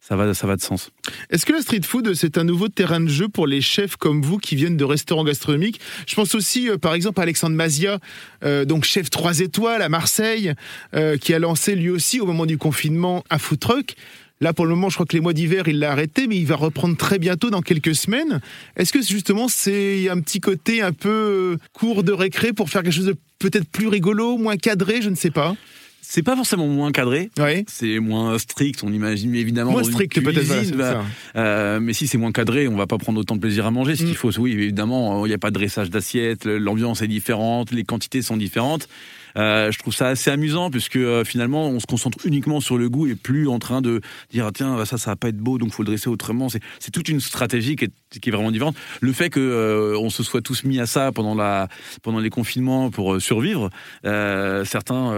[0.01, 0.89] ça va, ça va de sens.
[1.29, 4.23] Est-ce que la street food, c'est un nouveau terrain de jeu pour les chefs comme
[4.23, 5.79] vous qui viennent de restaurants gastronomiques?
[6.07, 7.99] Je pense aussi, euh, par exemple, à Alexandre Mazia,
[8.43, 10.53] euh, donc chef 3 étoiles à Marseille,
[10.95, 13.95] euh, qui a lancé lui aussi, au moment du confinement, un food truck.
[14.41, 16.47] Là, pour le moment, je crois que les mois d'hiver, il l'a arrêté, mais il
[16.47, 18.41] va reprendre très bientôt, dans quelques semaines.
[18.75, 22.95] Est-ce que justement, c'est un petit côté un peu court de récré pour faire quelque
[22.95, 25.56] chose de peut-être plus rigolo, moins cadré, je ne sais pas
[26.04, 27.30] c'est pas forcément moins cadré,
[27.67, 29.71] c'est moins strict, on imagine évidemment.
[29.71, 30.75] Moins strict peut-être.
[30.75, 31.06] Bah,
[31.38, 33.95] euh, mais si c'est moins cadré, on va pas prendre autant de plaisir à manger.
[33.95, 34.15] Ce qu'il mm.
[34.15, 38.21] faut, oui, évidemment, il n'y a pas de dressage d'assiette, l'ambiance est différente, les quantités
[38.21, 38.89] sont différentes.
[39.37, 42.89] Euh, je trouve ça assez amusant puisque euh, finalement on se concentre uniquement sur le
[42.89, 45.57] goût et plus en train de dire ah, tiens ça ça va pas être beau
[45.57, 46.47] donc faut le dresser autrement.
[46.49, 47.91] C'est toute une stratégie qui est
[48.21, 48.75] qui est vraiment différente.
[48.99, 51.69] Le fait que euh, on se soit tous mis à ça pendant la
[52.03, 53.69] pendant les confinements pour survivre,
[54.03, 55.11] certains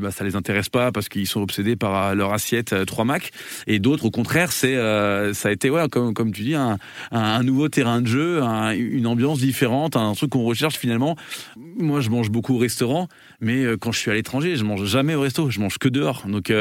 [0.00, 3.32] bah, ça les intéresse pas parce qu'ils sont obsédés par leur assiette 3 Mac
[3.66, 4.74] et d'autres au contraire c'est
[5.34, 6.78] ça a été ouais comme comme tu dis un,
[7.10, 8.42] un nouveau terrain de jeu,
[8.74, 11.16] une ambiance différente, un truc qu'on recherche finalement.
[11.78, 13.08] Moi je mange beaucoup au restaurant,
[13.40, 16.24] mais quand je suis à l'étranger, je mange jamais au resto, je mange que dehors.
[16.26, 16.52] Donc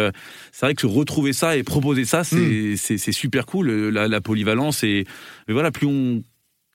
[0.51, 3.89] c'est vrai que retrouver ça et proposer ça c'est c'est super cool.
[3.89, 5.05] La, la polyvalence et
[5.47, 6.23] voilà, plus on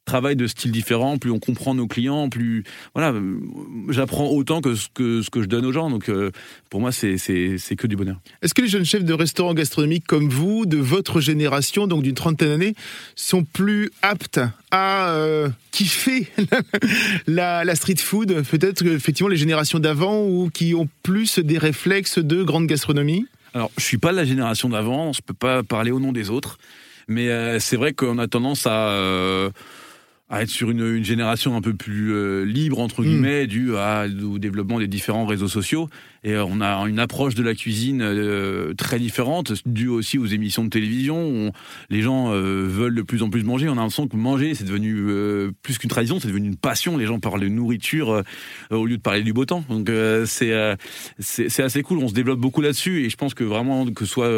[0.05, 2.65] travaille de styles différents, plus on comprend nos clients, plus
[2.95, 3.19] voilà,
[3.89, 5.91] j'apprends autant que ce que ce que je donne aux gens.
[5.91, 6.31] Donc euh,
[6.71, 8.21] pour moi, c'est c'est que du bonheur.
[8.43, 12.15] Est-ce que les jeunes chefs de restaurants gastronomiques comme vous, de votre génération, donc d'une
[12.15, 12.75] trentaine d'années,
[13.17, 14.41] sont plus aptes
[14.71, 16.29] à euh, kiffer
[17.27, 22.19] la, la, street food Peut-être effectivement les générations d'avant ou qui ont plus des réflexes
[22.19, 23.27] de grande gastronomie?
[23.55, 26.29] Alors, je suis pas de la génération d'avant, je peux pas parler au nom des
[26.29, 26.59] autres.
[27.07, 29.51] Mais euh, c'est vrai qu'on a tendance à euh,
[30.31, 33.05] à être sur une, une, génération un peu plus euh, libre entre hmm.
[33.05, 35.89] guillemets dû à, au développement des différents réseaux sociaux
[36.25, 40.27] et euh, on a une approche de la cuisine euh, très différente due aussi aux
[40.27, 41.53] émissions de télévision.
[41.91, 43.69] Les gens veulent de plus en plus manger.
[43.69, 46.97] On a l'impression que manger c'est devenu plus qu'une tradition c'est devenu une passion.
[46.97, 48.23] Les gens parlent de nourriture
[48.71, 49.65] au lieu de parler du beau temps.
[49.69, 49.91] Donc
[50.27, 50.77] c'est
[51.19, 51.99] c'est assez cool.
[51.99, 53.05] On se développe beaucoup là-dessus.
[53.05, 54.31] Et je pense que vraiment que ce soit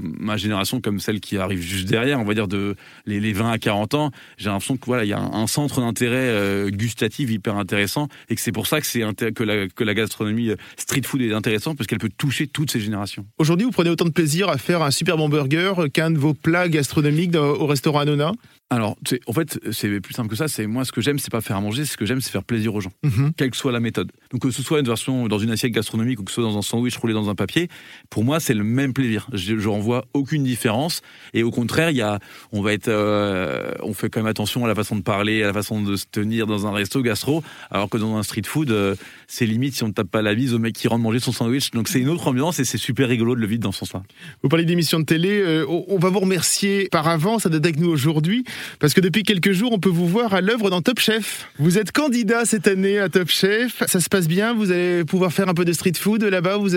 [0.00, 3.50] ma génération comme celle qui arrive juste derrière on va dire de les, les 20
[3.50, 7.30] à 40 ans j'ai l'impression que voilà il y a un centre d'intérêt euh, gustatif
[7.30, 8.08] hyper intéressant.
[8.28, 11.22] Et que c'est pour ça que c'est que la, que la gastronomie euh, street food
[11.30, 13.26] est intéressante parce qu'elle peut toucher toutes ces générations.
[13.38, 16.34] Aujourd'hui, vous prenez autant de plaisir à faire un super bon burger qu'un de vos
[16.34, 18.32] plats gastronomiques au restaurant Anona?
[18.68, 20.48] Alors, en fait, c'est plus simple que ça.
[20.48, 21.84] C'est moi, ce que j'aime, c'est pas faire à manger.
[21.84, 23.32] Ce que j'aime, c'est faire plaisir aux gens, mhm.
[23.36, 24.10] quelle que soit la méthode.
[24.32, 26.58] Donc, que ce soit une version dans une assiette gastronomique ou que ce soit dans
[26.58, 27.68] un sandwich roulé dans un papier,
[28.10, 29.28] pour moi, c'est le même plaisir.
[29.32, 31.02] Je, je vois aucune différence.
[31.32, 32.18] Et au contraire, il y a,
[32.50, 35.46] on va être, euh, on fait quand même attention à la façon de parler, à
[35.46, 38.72] la façon de se tenir dans un resto gastro, alors que dans un street food,
[38.72, 38.96] euh,
[39.28, 41.30] c'est limite si on ne tape pas la bise au mec qui rentre manger son
[41.30, 41.70] sandwich.
[41.70, 44.02] Donc, c'est une autre ambiance et c'est super rigolo de le vivre dans ce sens-là.
[44.42, 45.38] Vous parlez d'émissions de télé.
[45.40, 48.44] Euh, on va vous remercier par avance d'être nous aujourd'hui,
[48.78, 51.48] parce que depuis quelques jours, on peut vous voir à l'œuvre dans Top Chef.
[51.58, 53.82] Vous êtes candidat cette année à Top Chef.
[53.86, 54.54] Ça se passe bien?
[54.54, 56.56] Vous allez pouvoir faire un peu de street food là-bas?
[56.56, 56.70] Vous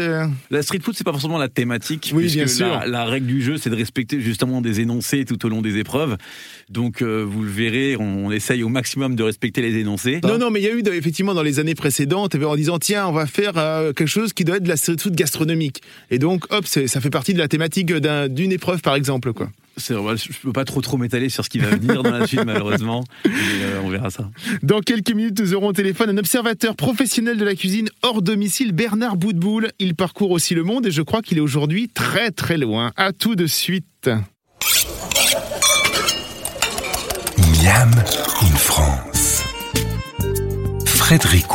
[0.50, 2.12] La street food, c'est pas forcément la thématique.
[2.14, 2.68] Oui, bien sûr.
[2.68, 5.78] La, la, règle du jeu, c'est de respecter justement des énoncés tout au long des
[5.78, 6.18] épreuves.
[6.70, 10.20] Donc, euh, vous le verrez, on, essaye au maximum de respecter les énoncés.
[10.24, 13.08] Non, non, mais il y a eu effectivement dans les années précédentes, en disant tiens,
[13.08, 15.82] on va faire euh, quelque chose qui doit être de la street food gastronomique.
[16.12, 19.50] Et donc, hop, ça fait partie de la thématique d'une épreuve, par exemple, quoi.
[19.80, 22.44] Je ne peux pas trop trop m'étaler sur ce qui va venir dans la suite,
[22.46, 23.04] malheureusement.
[23.26, 24.30] Euh, on verra ça.
[24.64, 28.72] Dans quelques minutes, nous aurons au téléphone un observateur professionnel de la cuisine hors domicile,
[28.72, 29.70] Bernard Boudboul.
[29.80, 32.92] Il parcourt aussi le monde et je crois qu'il est aujourd'hui très très loin.
[32.96, 34.10] À tout de suite.
[37.38, 37.92] Miam
[38.42, 39.44] in France.
[40.86, 41.48] Frédéric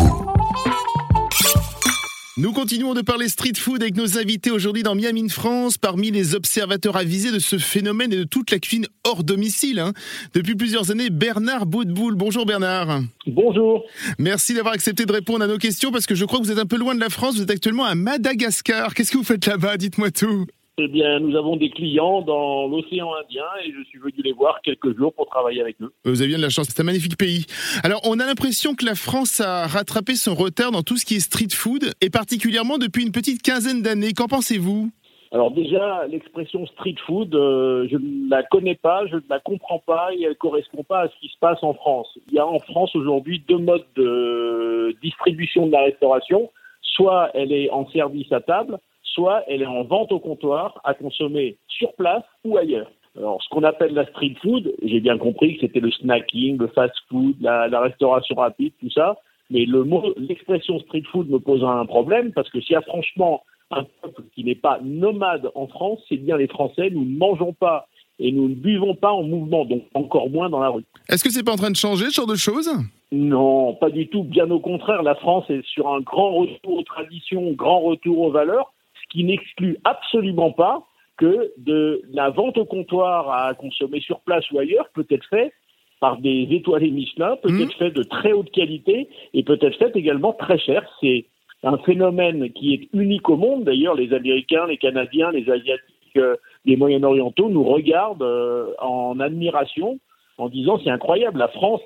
[2.37, 6.35] nous continuons de parler street food avec nos invités aujourd'hui dans Miami France, parmi les
[6.35, 9.79] observateurs avisés de ce phénomène et de toute la cuisine hors domicile.
[9.79, 9.93] Hein.
[10.35, 12.17] Depuis plusieurs années, Bernard Boudboul.
[12.17, 13.03] Bonjour Bernard.
[13.29, 13.85] Bonjour.
[14.19, 16.59] Merci d'avoir accepté de répondre à nos questions parce que je crois que vous êtes
[16.59, 17.37] un peu loin de la France.
[17.37, 18.95] Vous êtes actuellement à Madagascar.
[18.95, 19.77] Qu'est-ce que vous faites là-bas?
[19.77, 20.47] Dites-moi tout.
[20.77, 24.61] Eh bien, nous avons des clients dans l'océan Indien et je suis venu les voir
[24.61, 25.93] quelques jours pour travailler avec eux.
[26.05, 27.47] Vous avez bien de la chance, c'est un magnifique pays.
[27.85, 31.15] Alors, on a l'impression que la France a rattrapé son retard dans tout ce qui
[31.15, 34.15] est street food et particulièrement depuis une petite quinzaine d'années.
[34.15, 34.91] Qu'en pensez-vous?
[35.31, 39.79] Alors déjà, l'expression street food, euh, je ne la connais pas, je ne la comprends
[39.79, 42.09] pas et elle ne correspond pas à ce qui se passe en France.
[42.27, 46.51] Il y a en France aujourd'hui deux modes de distribution de la restauration.
[46.83, 48.79] Soit elle est en service à table,
[49.15, 52.91] soit elle est en vente au comptoir à consommer sur place ou ailleurs.
[53.17, 56.67] Alors, ce qu'on appelle la street food, j'ai bien compris que c'était le snacking, le
[56.69, 59.17] fast food, la, restauration rapide, tout ça.
[59.51, 62.83] Mais le mot, l'expression street food me pose un problème parce que s'il y a
[62.83, 66.91] franchement un peuple qui n'est pas nomade en France, c'est bien les Français.
[66.91, 67.87] Nous ne mangeons pas
[68.19, 70.85] et nous ne buvons pas en mouvement, donc encore moins dans la rue.
[71.09, 72.71] Est-ce que c'est pas en train de changer ce genre de choses?
[73.13, 74.25] Non, pas du tout.
[74.25, 78.31] Bien au contraire, la France est sur un grand retour aux traditions, grand retour aux
[78.31, 78.74] valeurs
[79.15, 80.83] qui n'exclut absolument pas
[81.17, 85.53] que de la vente au comptoir à consommer sur place ou ailleurs peut être fait
[86.01, 87.79] par des étoilés Michelin, peut être mmh.
[87.79, 90.85] fait de très haute qualité et peut être fait également très cher.
[91.01, 91.27] C'est
[91.63, 93.63] un phénomène qui est unique au monde.
[93.63, 100.01] D'ailleurs, les Américains, les Canadiens, les Asiatiques, euh, les Moyen-Orientaux nous regardent euh, en admiration
[100.39, 101.81] en disant c'est incroyable, la France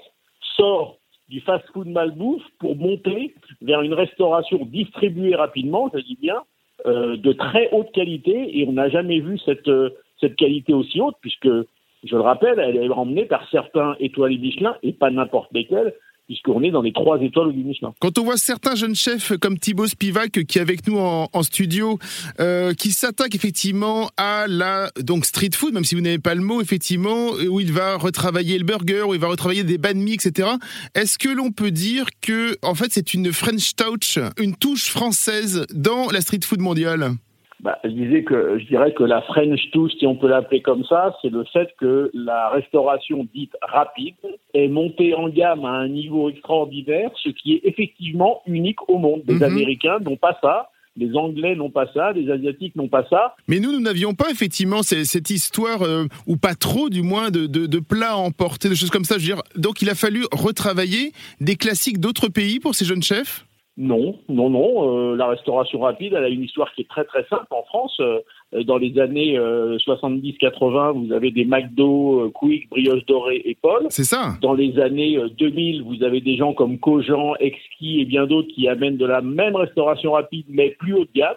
[0.56, 0.96] sort
[1.28, 6.42] du fast-food malbouffe pour monter vers une restauration distribuée rapidement, je dis bien,
[6.86, 11.16] de très haute qualité et on n'a jamais vu cette, euh, cette qualité aussi haute
[11.20, 11.48] puisque
[12.04, 15.92] Je le rappelle, elle est emmenée par certains étoilés Michelin et pas n'importe lesquels
[16.28, 17.94] puisqu'on est dans les trois étoiles du Michelin.
[18.00, 21.98] Quand on voit certains jeunes chefs comme Thibaut Spivak qui est avec nous en, studio,
[22.38, 26.42] euh, qui s'attaquent effectivement à la donc street food, même si vous n'avez pas le
[26.42, 30.12] mot, effectivement, où il va retravailler le burger, où il va retravailler des banh mi,
[30.12, 30.50] etc.
[30.94, 35.64] Est-ce que l'on peut dire que en fait c'est une French touch, une touche française
[35.72, 37.12] dans la street food mondiale?
[37.60, 40.84] Bah, je disais que je dirais que la French touch, si on peut l'appeler comme
[40.84, 44.14] ça, c'est le fait que la restauration dite rapide
[44.54, 49.22] est montée en gamme à un niveau extraordinaire, ce qui est effectivement unique au monde.
[49.26, 49.42] Les mhm.
[49.42, 50.70] Américains n'ont pas ça.
[50.96, 53.36] Les Anglais n'ont pas ça, les Asiatiques n'ont pas ça.
[53.46, 57.46] Mais nous, nous n'avions pas effectivement cette histoire, euh, ou pas trop du moins, de,
[57.46, 59.14] de, de plats à emporter, des choses comme ça.
[59.16, 63.04] Je veux dire, donc il a fallu retravailler des classiques d'autres pays pour ces jeunes
[63.04, 63.46] chefs?
[63.80, 65.12] Non, non, non.
[65.12, 67.96] Euh, la restauration rapide, elle a une histoire qui est très très simple en France.
[68.00, 68.20] Euh,
[68.64, 73.86] dans les années 70-80, vous avez des McDo, Quick, Brioche Dorée et Paul.
[73.88, 74.34] C'est ça.
[74.42, 78.66] Dans les années 2000, vous avez des gens comme Cogent, Exquis et bien d'autres qui
[78.66, 81.36] amènent de la même restauration rapide, mais plus haut de gamme.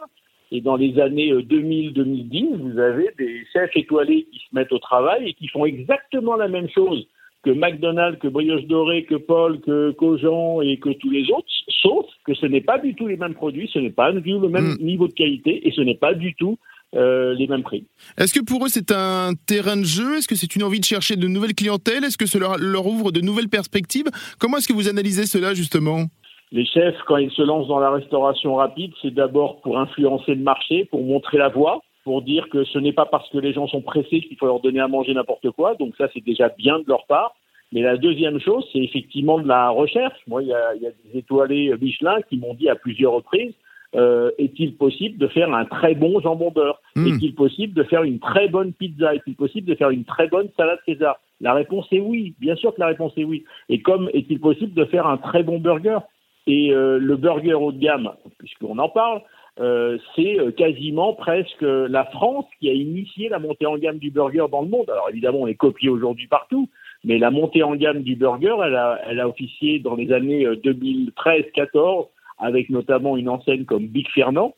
[0.52, 5.30] Et dans les années 2000-2010, vous avez des chefs étoilés qui se mettent au travail
[5.30, 7.06] et qui font exactement la même chose
[7.44, 11.48] que McDonald's, que Brioche Dorée, que Paul, que Cogent et que tous les autres,
[11.82, 14.40] sauf que ce n'est pas du tout les mêmes produits, ce n'est pas du tout
[14.40, 14.84] le même hmm.
[14.84, 16.58] niveau de qualité et ce n'est pas du tout
[16.96, 17.86] euh, les mêmes prix.
[18.18, 20.18] Est-ce que pour eux c'est un terrain de jeu?
[20.18, 22.04] Est-ce que c'est une envie de chercher de nouvelles clientèles?
[22.04, 24.08] Est-ce que cela leur ouvre de nouvelles perspectives?
[24.40, 26.06] Comment est-ce que vous analysez cela justement?
[26.52, 30.44] Les chefs, quand ils se lancent dans la restauration rapide, c'est d'abord pour influencer le
[30.44, 33.68] marché, pour montrer la voie, pour dire que ce n'est pas parce que les gens
[33.68, 35.76] sont pressés qu'il faut leur donner à manger n'importe quoi.
[35.76, 37.36] Donc ça, c'est déjà bien de leur part.
[37.72, 40.20] Mais la deuxième chose, c'est effectivement de la recherche.
[40.28, 43.14] Moi, il y a, il y a des étoilés Michelin qui m'ont dit à plusieurs
[43.14, 43.54] reprises,
[43.94, 46.82] euh, est-il possible de faire un très bon jambon beurre?
[46.96, 47.08] Hmm.
[47.08, 49.14] Est-il possible de faire une très bonne pizza?
[49.14, 51.18] Est-il possible de faire une très bonne salade César?
[51.42, 52.34] La réponse est oui.
[52.40, 53.44] Bien sûr que la réponse est oui.
[53.68, 56.00] Et comme est-il possible de faire un très bon burger?
[56.48, 59.22] Et euh, le burger haut de gamme, puisqu'on en parle,
[59.60, 64.10] euh, c'est euh, quasiment presque la France qui a initié la montée en gamme du
[64.10, 64.90] burger dans le monde.
[64.90, 66.70] Alors évidemment, on est copié aujourd'hui partout,
[67.04, 70.46] mais la montée en gamme du burger, elle a, elle a officié dans les années
[70.46, 72.04] 2013-14 euh,
[72.40, 74.56] avec notamment une enseigne comme Big Fernand,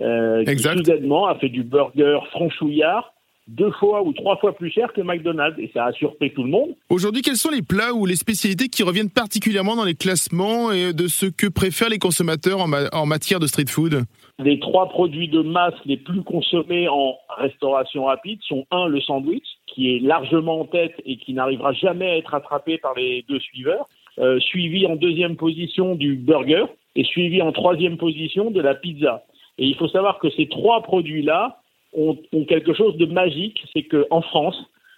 [0.00, 3.14] euh, qui soudainement a fait du burger franchouillard
[3.48, 6.50] deux fois ou trois fois plus cher que McDonald's et ça a surpris tout le
[6.50, 6.74] monde.
[6.90, 10.92] Aujourd'hui, quels sont les plats ou les spécialités qui reviennent particulièrement dans les classements et
[10.92, 14.04] de ce que préfèrent les consommateurs en, en matière de street food?
[14.38, 19.46] Les trois produits de masse les plus consommés en restauration rapide sont un, le sandwich,
[19.66, 23.40] qui est largement en tête et qui n'arrivera jamais à être attrapé par les deux
[23.40, 23.86] suiveurs,
[24.18, 26.64] euh, suivi en deuxième position du burger
[26.96, 29.24] et suivi en troisième position de la pizza.
[29.58, 31.58] Et il faut savoir que ces trois produits-là
[31.96, 34.56] ont, quelque chose de magique, c'est qu'en France,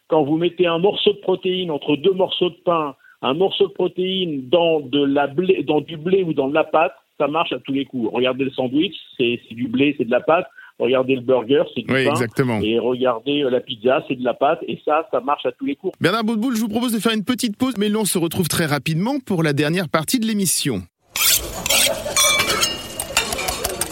[0.09, 3.73] quand vous mettez un morceau de protéine entre deux morceaux de pain, un morceau de
[3.73, 7.53] protéine dans, de la blé, dans du blé ou dans de la pâte, ça marche
[7.53, 8.09] à tous les coups.
[8.13, 10.47] Regardez le sandwich, c'est du blé, c'est de la pâte.
[10.79, 12.11] Regardez le burger, c'est du oui, pain.
[12.11, 12.61] Exactement.
[12.61, 14.61] Et regardez euh, la pizza, c'est de la pâte.
[14.69, 15.93] Et ça, ça marche à tous les coups.
[16.01, 18.67] Bernard Boudboul, je vous propose de faire une petite pause, mais l'on se retrouve très
[18.67, 20.83] rapidement pour la dernière partie de l'émission.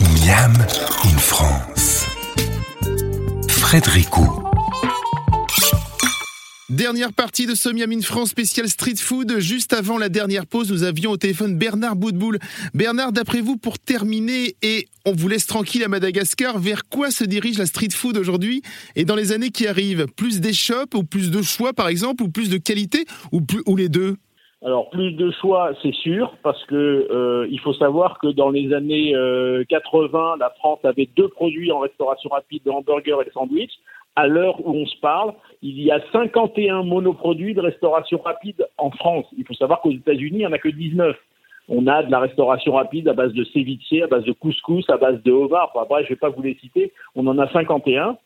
[0.00, 0.52] Miam
[1.04, 1.75] in France.
[6.70, 9.40] Dernière partie de ce Miami France spécial street food.
[9.40, 12.38] Juste avant la dernière pause, nous avions au téléphone Bernard Boudboul.
[12.74, 17.24] Bernard, d'après vous, pour terminer, et on vous laisse tranquille à Madagascar, vers quoi se
[17.24, 18.62] dirige la street food aujourd'hui
[18.94, 20.06] et dans les années qui arrivent?
[20.14, 24.16] Plus d'échoppes ou plus de choix, par exemple, ou plus de qualité, ou les deux?
[24.64, 28.72] Alors plus de choix, c'est sûr, parce que euh, il faut savoir que dans les
[28.72, 29.12] années
[29.68, 33.72] 80, euh, la France avait deux produits en restauration rapide, le hamburger et le sandwich.
[34.18, 38.90] À l'heure où on se parle, il y a 51 monoproduits de restauration rapide en
[38.90, 39.26] France.
[39.36, 41.14] Il faut savoir qu'aux États-Unis, il n'y en a que 19.
[41.68, 44.96] On a de la restauration rapide à base de ceviche, à base de couscous, à
[44.96, 45.70] base de homard.
[45.74, 46.92] Enfin, bref, je ne vais pas vous les citer.
[47.14, 48.16] On en a 51.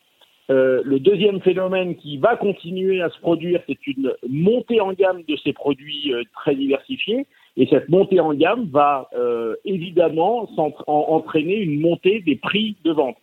[0.51, 5.23] Euh, le deuxième phénomène qui va continuer à se produire, c'est une montée en gamme
[5.27, 7.25] de ces produits euh, très diversifiés.
[7.55, 10.49] Et cette montée en gamme va euh, évidemment
[10.87, 13.17] entraîner une montée des prix de vente.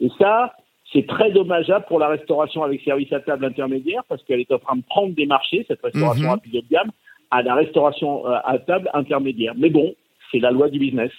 [0.00, 0.54] Et ça,
[0.92, 4.58] c'est très dommageable pour la restauration avec service à table intermédiaire parce qu'elle est en
[4.58, 6.30] train de prendre des marchés, cette restauration mhm.
[6.30, 6.90] rapide de gamme,
[7.30, 9.54] à la restauration à table intermédiaire.
[9.56, 9.94] Mais bon,
[10.30, 11.10] c'est la loi du business.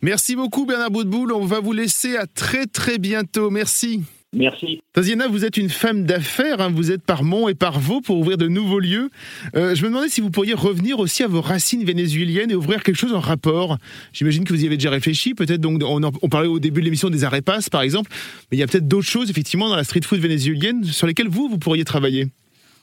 [0.00, 1.32] Merci beaucoup Bernard Boudboul.
[1.32, 3.50] On va vous laisser à très très bientôt.
[3.50, 4.00] Merci.
[4.34, 4.82] Merci.
[4.92, 6.70] Taziana, vous êtes une femme d'affaires, hein.
[6.70, 9.08] vous êtes par Mont et par Vaux pour ouvrir de nouveaux lieux.
[9.56, 12.82] Euh, je me demandais si vous pourriez revenir aussi à vos racines vénézuéliennes et ouvrir
[12.82, 13.78] quelque chose en rapport.
[14.12, 16.84] J'imagine que vous y avez déjà réfléchi, peut-être donc on, on, parlait au début de
[16.84, 18.10] l'émission des arepas par exemple,
[18.50, 21.28] mais il y a peut-être d'autres choses effectivement dans la street food vénézuélienne sur lesquelles
[21.28, 22.28] vous, vous pourriez travailler.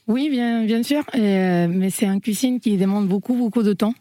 [0.07, 3.95] Oui, bien, bien sûr, euh, mais c'est une cuisine qui demande beaucoup, beaucoup de temps.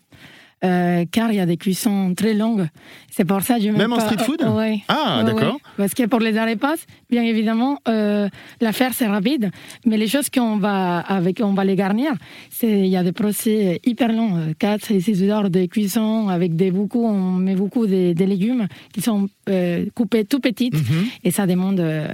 [0.64, 2.66] Euh, car il y a des cuissons très longues.
[3.10, 4.80] C'est pour ça que je Même en street food ouais.
[4.88, 5.54] Ah, Ouais, d'accord.
[5.54, 5.60] ouais.
[5.76, 6.76] Parce que pour les arepas,
[7.10, 8.28] bien évidemment, euh,
[8.60, 9.50] l'affaire c'est rapide,
[9.84, 12.12] mais les choses qu'on va avec, on va les garnir,
[12.50, 16.56] c'est il y a des procès hyper longs, 4 et 6 heures de cuisson avec
[16.56, 21.04] des beaucoup, on met beaucoup des, des légumes qui sont euh, coupés tout petites Mhm.
[21.24, 22.08] et ça demande euh,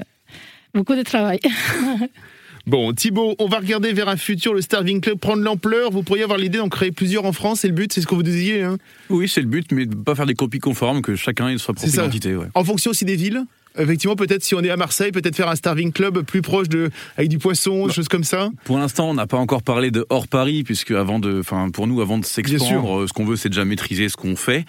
[0.74, 1.38] beaucoup de travail.
[2.66, 5.90] Bon, Thibaut, on va regarder vers un futur, le Starving Club prendre l'ampleur.
[5.90, 8.14] Vous pourriez avoir l'idée d'en créer plusieurs en France, c'est le but, c'est ce que
[8.14, 8.62] vous disiez.
[8.62, 11.58] Hein Oui, c'est le but, mais de pas faire des copies conformes, que chacun ait
[11.58, 12.36] sa propre identité.
[12.36, 12.46] Ouais.
[12.54, 13.44] en fonction aussi des villes
[13.78, 16.90] Effectivement, peut-être si on est à Marseille, peut-être faire un Starving Club plus proche de,
[17.16, 18.48] avec du poisson, des choses comme ça.
[18.64, 21.86] Pour l'instant, on n'a pas encore parlé de hors Paris, puisque avant de, enfin, pour
[21.86, 24.64] nous, avant de s'expandre, euh, ce qu'on veut, c'est déjà maîtriser ce qu'on fait.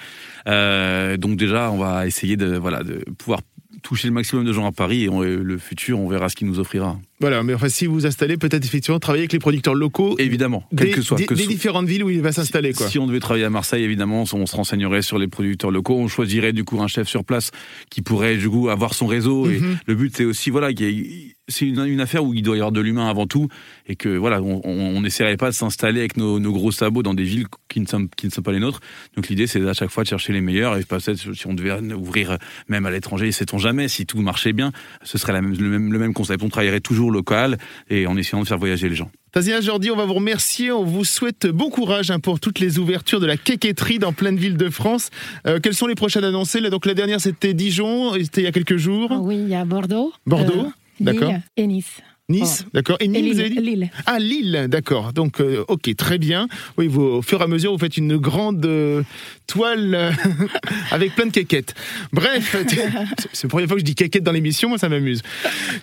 [0.48, 3.42] Euh, donc déjà, on va essayer de, voilà, de pouvoir
[3.82, 6.48] toucher le maximum de gens à Paris et on- le futur, on verra ce qu'il
[6.48, 7.00] nous offrira.
[7.20, 10.64] Voilà, mais enfin, si vous vous installez, peut-être effectivement travailler avec les producteurs locaux Évidemment,
[10.76, 11.18] quel des, que soit.
[11.18, 12.74] des- que des ce- différentes villes où il va s'installer.
[12.74, 15.98] Si on devait travailler à Marseille, évidemment, on se renseignerait sur les producteurs locaux.
[15.98, 17.52] On choisirait du coup un chef sur place
[17.92, 19.50] qui pourrait du coup avoir son réseau.
[19.50, 19.78] Et Mhm.
[19.86, 22.56] le but, c'est aussi voilà, qu'il y ait- c'est une, une affaire où il doit
[22.56, 23.48] y avoir de l'humain avant tout,
[23.88, 27.24] et que voilà, on n'essaierait pas de s'installer avec nos, nos gros sabots dans des
[27.24, 28.80] villes qui ne sont qui ne sont pas les nôtres.
[29.16, 30.78] Donc l'idée, c'est à chaque fois de chercher les meilleurs.
[30.78, 32.38] Et peut-être si on devait ouvrir
[32.68, 34.72] même à l'étranger, sait-on jamais, si tout marchait bien,
[35.04, 36.44] ce serait la même, le même le même concept.
[36.44, 37.58] On travaillerait toujours local
[37.90, 39.12] et en essayant de faire voyager les gens.
[39.32, 40.74] Tazia Jordi, on va vous remercier.
[40.74, 44.34] On vous souhaite bon courage hein, pour toutes les ouvertures de la quéquetterie dans plein
[44.34, 45.10] de villes de France.
[45.48, 46.60] Euh, quelles sont les prochaines annoncées?
[46.70, 49.10] Donc la dernière, c'était Dijon, c'était il y a quelques jours.
[49.22, 50.72] oui, il y a Bordeaux, Bordeaux, Lille
[51.04, 51.34] d'accord.
[51.58, 52.02] et Nice.
[52.32, 52.98] Nice, d'accord.
[53.00, 53.92] Et Et Nîmes, vous avez Lille, dit Lille.
[54.06, 55.14] Ah, Lille, d'accord.
[55.14, 56.48] Donc, euh, ok, très bien.
[56.78, 59.04] Oui, vous, au fur et à mesure, vous faites une grande euh,
[59.48, 60.12] toile euh,
[60.92, 61.76] avec plein de quéquettes.
[62.14, 62.56] Bref,
[63.34, 65.22] c'est la première fois que je dis quéquette dans l'émission, moi ça m'amuse.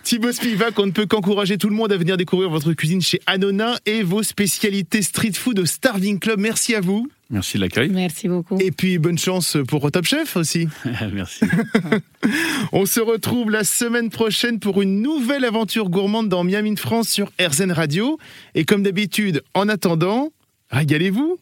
[0.03, 3.21] Thibaut Spivak, on ne peut qu'encourager tout le monde à venir découvrir votre cuisine chez
[3.27, 6.41] Anona et vos spécialités street food au Starving Club.
[6.41, 7.09] Merci à vous.
[7.31, 7.91] Merci de l'accueil.
[7.91, 8.59] Merci beaucoup.
[8.59, 10.67] Et puis, bonne chance pour Top Chef aussi.
[11.13, 11.45] Merci.
[12.73, 17.09] On se retrouve la semaine prochaine pour une nouvelle aventure gourmande dans Miami de France
[17.09, 18.19] sur RZN Radio.
[18.55, 20.31] Et comme d'habitude, en attendant,
[20.71, 21.39] régalez-vous